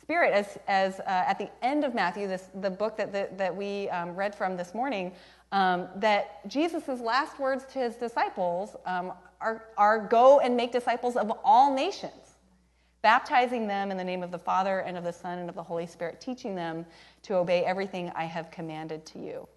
Spirit, 0.00 0.32
as, 0.32 0.58
as 0.68 1.00
uh, 1.00 1.04
at 1.06 1.38
the 1.38 1.50
end 1.62 1.84
of 1.84 1.92
Matthew, 1.94 2.28
this, 2.28 2.50
the 2.60 2.70
book 2.70 2.96
that, 2.96 3.12
that, 3.12 3.36
that 3.36 3.54
we 3.54 3.88
um, 3.90 4.14
read 4.14 4.34
from 4.34 4.56
this 4.56 4.74
morning, 4.74 5.12
um, 5.50 5.88
that 5.96 6.46
Jesus' 6.48 7.00
last 7.00 7.40
words 7.40 7.64
to 7.72 7.80
his 7.80 7.96
disciples 7.96 8.76
um, 8.86 9.12
are, 9.40 9.64
are 9.76 10.06
go 10.06 10.38
and 10.38 10.56
make 10.56 10.70
disciples 10.70 11.16
of 11.16 11.32
all 11.44 11.74
nations, 11.74 12.36
baptizing 13.00 13.66
them 13.66 13.90
in 13.90 13.96
the 13.96 14.04
name 14.04 14.22
of 14.22 14.30
the 14.30 14.38
Father 14.38 14.80
and 14.80 14.96
of 14.96 15.02
the 15.02 15.12
Son 15.12 15.38
and 15.38 15.48
of 15.48 15.56
the 15.56 15.62
Holy 15.62 15.86
Spirit, 15.86 16.20
teaching 16.20 16.54
them 16.54 16.86
to 17.22 17.34
obey 17.34 17.64
everything 17.64 18.12
I 18.14 18.24
have 18.24 18.50
commanded 18.52 19.04
to 19.06 19.18
you. 19.18 19.48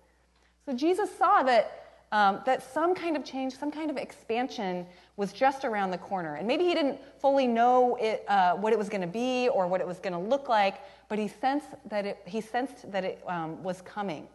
So 0.66 0.74
Jesus 0.74 1.16
saw 1.16 1.44
that, 1.44 1.86
um, 2.12 2.42
that 2.46 2.64
some 2.74 2.96
kind 2.96 3.16
of 3.16 3.24
change, 3.24 3.58
some 3.58 3.72
kind 3.72 3.92
of 3.92 3.98
expansion 3.98 4.86
was 5.16 5.32
just 5.32 5.64
around 5.64 5.92
the 5.92 5.98
corner. 5.98 6.36
And 6.36 6.48
maybe 6.48 6.64
he 6.64 6.74
didn't 6.74 7.00
fully 7.20 7.48
know 7.48 7.96
it, 7.98 8.26
uh, 8.28 8.56
what 8.56 8.74
it 8.74 8.80
was 8.80 8.90
going 8.90 9.02
to 9.02 9.08
be 9.08 9.48
or 9.50 9.68
what 9.68 9.80
it 9.80 9.88
was 9.88 10.00
going 10.00 10.14
to 10.14 10.20
look 10.20 10.50
like, 10.50 10.82
but 11.08 11.20
he 11.20 11.28
sensed 11.28 11.68
that 11.90 12.06
it, 12.06 12.18
he 12.26 12.42
sensed 12.42 12.92
that 12.92 13.04
it 13.04 13.22
um, 13.28 13.62
was 13.64 13.82
coming. 13.82 14.28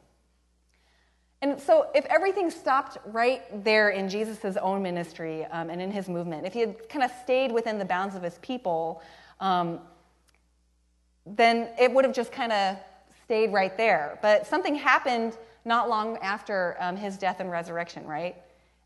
And 1.43 1.59
so, 1.59 1.87
if 1.95 2.05
everything 2.07 2.51
stopped 2.51 2.99
right 3.07 3.43
there 3.65 3.91
in 3.91 4.11
Jesus' 4.11 4.59
own 4.59 4.83
ministry 4.83 5.47
um, 5.47 5.71
and 5.71 5.81
in 5.81 5.91
his 5.91 6.07
movement, 6.07 6.47
if 6.47 6.53
he 6.53 6.61
had 6.61 6.89
kind 6.91 7.03
of 7.03 7.11
stayed 7.23 7.51
within 7.51 7.79
the 7.79 7.85
bounds 7.85 8.15
of 8.15 8.23
his 8.23 8.37
people, 8.43 9.03
um, 9.41 9.81
then 11.25 11.71
it 11.79 11.91
would 11.93 12.05
have 12.05 12.13
just 12.13 12.31
kind 12.31 12.53
of 12.53 12.77
stayed 13.25 13.55
right 13.55 13.75
there. 13.79 14.19
But 14.21 14.47
something 14.47 14.75
happened 14.75 15.39
not 15.65 15.89
long 15.89 16.17
after 16.19 16.77
um, 16.81 16.97
his 16.97 17.17
death 17.17 17.41
and 17.41 17.51
resurrection, 17.51 18.07
right? 18.07 18.37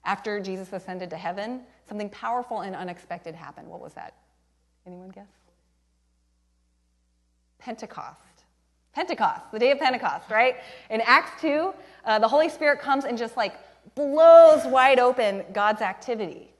After 0.04 0.40
Jesus 0.40 0.72
ascended 0.72 1.10
to 1.10 1.16
heaven, 1.16 1.62
something 1.88 2.08
powerful 2.10 2.60
and 2.60 2.74
unexpected 2.74 3.34
happened. 3.34 3.68
What 3.68 3.80
was 3.80 3.94
that? 3.94 4.14
Anyone 4.86 5.08
guess? 5.10 5.26
Pentecost. 7.58 8.20
Pentecost, 8.92 9.50
the 9.50 9.58
day 9.58 9.72
of 9.72 9.78
Pentecost, 9.78 10.30
right? 10.30 10.56
In 10.90 11.00
Acts 11.00 11.40
2, 11.40 11.74
uh, 12.04 12.18
the 12.18 12.28
Holy 12.28 12.48
Spirit 12.48 12.78
comes 12.78 13.04
and 13.04 13.18
just 13.18 13.36
like 13.36 13.54
blows 13.94 14.64
wide 14.66 14.98
open 14.98 15.42
God's 15.52 15.80
activity. 15.80 16.50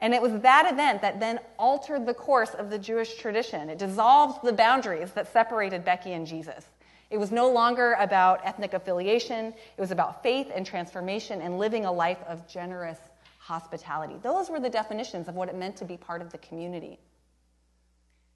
And 0.00 0.14
it 0.14 0.20
was 0.20 0.40
that 0.40 0.70
event 0.70 1.00
that 1.02 1.20
then 1.20 1.40
altered 1.58 2.06
the 2.06 2.14
course 2.14 2.50
of 2.50 2.70
the 2.70 2.78
Jewish 2.78 3.16
tradition. 3.16 3.68
It 3.68 3.78
dissolved 3.78 4.44
the 4.44 4.52
boundaries 4.52 5.12
that 5.12 5.32
separated 5.32 5.84
Becky 5.84 6.12
and 6.12 6.26
Jesus. 6.26 6.64
It 7.12 7.20
was 7.20 7.30
no 7.30 7.50
longer 7.50 7.94
about 8.00 8.40
ethnic 8.42 8.72
affiliation, 8.72 9.46
it 9.46 9.80
was 9.80 9.90
about 9.90 10.22
faith 10.22 10.50
and 10.54 10.64
transformation 10.64 11.42
and 11.42 11.58
living 11.58 11.84
a 11.84 11.92
life 11.92 12.18
of 12.26 12.48
generous 12.48 12.98
hospitality. 13.38 14.14
Those 14.22 14.48
were 14.48 14.58
the 14.58 14.70
definitions 14.70 15.28
of 15.28 15.34
what 15.34 15.50
it 15.50 15.54
meant 15.54 15.76
to 15.76 15.84
be 15.84 15.98
part 15.98 16.22
of 16.22 16.32
the 16.32 16.38
community. 16.38 16.98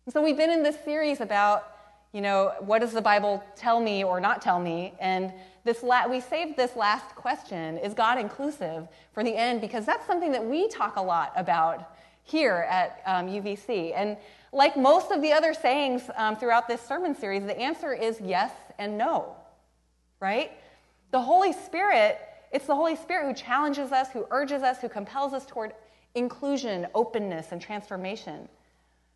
And 0.04 0.12
so 0.12 0.22
we've 0.22 0.36
been 0.36 0.50
in 0.50 0.62
this 0.62 0.78
series 0.84 1.20
about 1.20 1.72
you 2.12 2.20
know, 2.22 2.52
what 2.60 2.80
does 2.80 2.92
the 2.92 3.02
Bible 3.02 3.44
tell 3.56 3.80
me 3.80 4.04
or 4.04 4.20
not 4.20 4.40
tell 4.40 4.58
me? 4.58 4.94
And 5.00 5.32
this 5.64 5.82
la- 5.82 6.06
we 6.06 6.20
saved 6.20 6.56
this 6.56 6.74
last 6.76 7.14
question, 7.14 7.76
is 7.78 7.92
God 7.92 8.18
inclusive, 8.18 8.88
for 9.12 9.22
the 9.22 9.36
end 9.36 9.60
because 9.60 9.84
that's 9.84 10.06
something 10.06 10.32
that 10.32 10.44
we 10.44 10.68
talk 10.68 10.96
a 10.96 11.02
lot 11.02 11.32
about 11.36 11.95
here 12.26 12.66
at 12.68 13.00
um, 13.06 13.28
UVC. 13.28 13.92
And 13.96 14.16
like 14.52 14.76
most 14.76 15.10
of 15.12 15.22
the 15.22 15.32
other 15.32 15.54
sayings 15.54 16.02
um, 16.16 16.36
throughout 16.36 16.68
this 16.68 16.82
sermon 16.82 17.14
series, 17.14 17.44
the 17.44 17.58
answer 17.58 17.92
is 17.94 18.20
yes 18.20 18.52
and 18.78 18.98
no, 18.98 19.34
right? 20.20 20.52
The 21.12 21.20
Holy 21.20 21.52
Spirit, 21.52 22.18
it's 22.52 22.66
the 22.66 22.74
Holy 22.74 22.96
Spirit 22.96 23.26
who 23.28 23.34
challenges 23.34 23.92
us, 23.92 24.10
who 24.12 24.26
urges 24.30 24.62
us, 24.62 24.80
who 24.80 24.88
compels 24.88 25.32
us 25.32 25.46
toward 25.46 25.72
inclusion, 26.16 26.88
openness, 26.94 27.52
and 27.52 27.62
transformation. 27.62 28.48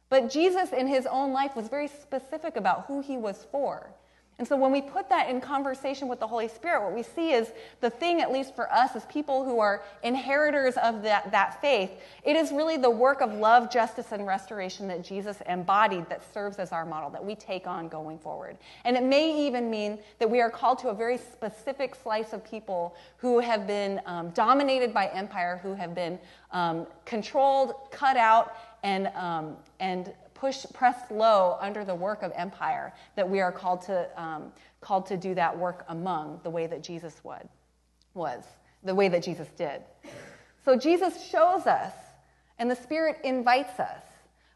But 0.09 0.31
Jesus, 0.31 0.73
in 0.73 0.87
his 0.87 1.07
own 1.07 1.33
life, 1.33 1.57
was 1.57 1.69
very 1.69 1.89
specific 1.89 2.57
about 2.57 2.87
who 2.87 3.01
he 3.01 3.17
was 3.17 3.47
for. 3.51 3.91
And 4.41 4.49
so 4.49 4.57
when 4.57 4.73
we 4.73 4.81
put 4.81 5.11
that 5.11 5.29
in 5.29 5.39
conversation 5.39 6.09
with 6.09 6.19
the 6.19 6.27
Holy 6.27 6.49
Spirit, 6.49 6.83
what 6.83 6.95
we 6.95 7.03
see 7.03 7.33
is 7.33 7.53
the 7.83 7.91
thing, 7.91 8.23
at 8.23 8.33
least 8.33 8.57
for 8.57 8.73
us 8.73 8.97
as 8.97 9.05
people 9.05 9.45
who 9.45 9.59
are 9.61 9.83
inheritors 10.03 10.79
of 10.79 11.03
that, 11.03 11.31
that 11.31 11.61
faith, 11.61 11.91
it 12.25 12.37
is 12.37 12.51
really 12.51 12.79
the 12.79 12.89
work 12.89 13.21
of 13.21 13.35
love, 13.35 13.71
justice, 13.71 14.13
and 14.13 14.27
restoration 14.27 14.89
that 14.89 15.05
Jesus 15.05 15.43
embodied 15.47 16.09
that 16.09 16.23
serves 16.33 16.59
as 16.59 16.73
our 16.73 16.87
model, 16.87 17.11
that 17.11 17.23
we 17.23 17.35
take 17.35 17.67
on 17.67 17.87
going 17.91 18.19
forward. 18.19 18.57
And 18.87 18.97
it 18.97 19.03
may 19.03 19.47
even 19.47 19.69
mean 19.69 19.99
that 20.19 20.31
we 20.31 20.41
are 20.41 20.49
called 20.49 20.79
to 20.79 20.89
a 20.89 20.95
very 20.95 21.19
specific 21.19 21.95
slice 21.95 22.33
of 22.33 22.43
people 22.43 22.97
who 23.19 23.41
have 23.41 23.67
been 23.67 24.01
um, 24.07 24.31
dominated 24.31 24.95
by 24.95 25.09
empire, 25.09 25.61
who 25.63 25.75
have 25.75 25.95
been 25.95 26.19
um, 26.53 26.87
controlled, 27.05 27.75
cut 27.91 28.17
out, 28.17 28.57
and, 28.83 29.09
um, 29.09 29.59
and 29.81 30.15
push, 30.41 30.65
pressed 30.73 31.11
low 31.11 31.59
under 31.61 31.85
the 31.85 31.95
work 31.95 32.23
of 32.23 32.33
empire, 32.35 32.95
that 33.15 33.29
we 33.29 33.41
are 33.41 33.53
called 33.53 33.83
to, 33.83 34.09
um, 34.21 34.51
called 34.81 35.05
to 35.07 35.17
do 35.17 35.35
that 35.35 35.57
work 35.57 35.85
among 35.89 36.41
the 36.43 36.51
way 36.51 36.67
that 36.67 36.83
Jesus 36.83 37.21
would, 37.23 37.47
was, 38.15 38.43
the 38.83 38.95
way 38.95 39.09
that 39.09 39.23
Jesus 39.23 39.49
did. 39.57 39.83
So 40.65 40.77
Jesus 40.77 41.29
shows 41.29 41.67
us, 41.67 41.93
and 42.59 42.71
the 42.71 42.77
Spirit 42.77 43.19
invites 43.23 43.79
us. 43.79 44.03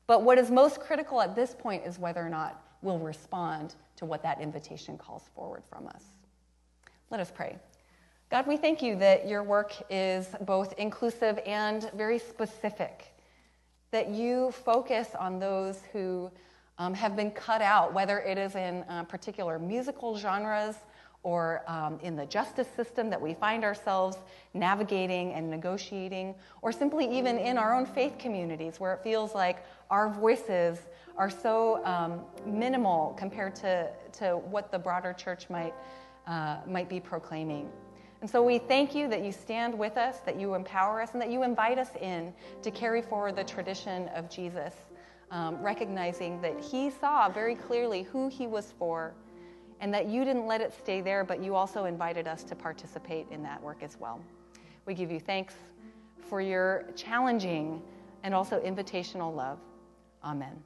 But 0.07 0.23
what 0.23 0.39
is 0.39 0.51
most 0.51 0.81
critical 0.81 1.21
at 1.21 1.37
this 1.37 1.55
point 1.55 1.87
is 1.87 1.99
whether 1.99 2.25
or 2.25 2.29
not 2.31 2.63
we'll 2.83 2.99
respond 2.99 3.75
to 3.97 4.07
what 4.07 4.23
that 4.23 4.41
invitation 4.41 4.99
calls 4.99 5.25
forward 5.35 5.63
from 5.69 5.87
us. 5.87 6.05
Let 7.11 7.21
us 7.21 7.31
pray. 7.31 7.57
God, 8.31 8.47
we 8.47 8.57
thank 8.57 8.83
you 8.83 8.97
that 8.97 9.29
your 9.29 9.43
work 9.43 9.73
is 9.91 10.29
both 10.41 10.75
inclusive 10.79 11.39
and 11.47 11.91
very 11.95 12.19
specific 12.19 13.14
that 13.95 14.09
you 14.09 14.51
focus 14.51 15.11
on 15.21 15.39
those 15.39 15.79
who 15.93 16.29
um, 16.79 16.93
have 16.93 17.15
been 17.15 17.31
cut 17.31 17.63
out, 17.63 17.95
whether 17.95 18.19
it 18.19 18.37
is 18.37 18.57
in 18.57 18.83
uh, 18.89 19.05
particular 19.05 19.57
musical 19.57 20.19
genres 20.19 20.75
or 21.23 21.63
um, 21.69 22.01
in 22.03 22.17
the 22.17 22.27
justice 22.27 22.67
system 22.75 23.09
that 23.09 23.21
we 23.21 23.35
find 23.35 23.63
ourselves 23.63 24.17
navigating 24.53 25.33
and 25.35 25.49
negotiating, 25.49 26.35
or 26.61 26.73
simply 26.73 27.07
even 27.17 27.39
in 27.39 27.57
our 27.57 27.73
own 27.73 27.87
faith 27.87 28.19
communities 28.19 28.81
where 28.81 28.93
it 28.95 29.01
feels 29.05 29.33
like 29.33 29.65
our 29.91 30.09
voices 30.09 30.81
are 31.17 31.31
so 31.31 31.81
um, 31.85 32.21
minimal 32.45 33.15
compared 33.17 33.55
to, 33.55 33.89
to 34.11 34.39
what 34.51 34.73
the 34.73 34.79
broader 34.79 35.13
church 35.13 35.49
might, 35.49 35.73
uh, 36.27 36.57
might 36.67 36.89
be 36.89 36.99
proclaiming. 36.99 37.71
And 38.21 38.31
so 38.31 38.43
we 38.43 38.59
thank 38.59 38.95
you 38.95 39.09
that 39.09 39.23
you 39.23 39.33
stand 39.33 39.79
with 39.79 39.97
us, 39.97 40.21
that 40.21 40.41
you 40.41 40.55
empower 40.55 41.03
us, 41.03 41.11
and 41.13 41.21
that 41.21 41.31
you 41.31 41.43
invite 41.43 41.79
us 41.79 41.91
in 42.01 42.33
to 42.63 42.71
carry 42.71 43.03
forward 43.03 43.37
the 43.37 43.45
tradition 43.45 44.09
of 44.09 44.31
Jesus, 44.31 44.75
um, 45.31 45.61
recognizing 45.63 46.41
that 46.41 46.59
he 46.59 46.91
saw 46.91 47.29
very 47.29 47.55
clearly 47.55 48.03
who 48.03 48.29
he 48.29 48.47
was 48.47 48.73
for, 48.79 49.15
and 49.81 49.93
that 49.93 50.07
you 50.07 50.25
didn't 50.25 50.47
let 50.47 50.61
it 50.61 50.73
stay 50.73 51.01
there, 51.01 51.25
but 51.25 51.43
you 51.43 51.55
also 51.55 51.85
invited 51.85 52.27
us 52.27 52.45
to 52.45 52.55
participate 52.55 53.27
in 53.31 53.43
that 53.43 53.63
work 53.63 53.83
as 53.83 53.99
well. 54.01 54.21
We 54.87 54.95
give 54.95 55.11
you 55.11 55.21
thanks 55.21 55.55
for 56.29 56.41
your 56.41 56.87
challenging 56.97 57.83
and 58.23 58.35
also 58.35 58.61
invitational 58.61 59.35
love. 59.35 59.59
Amen. 60.23 60.63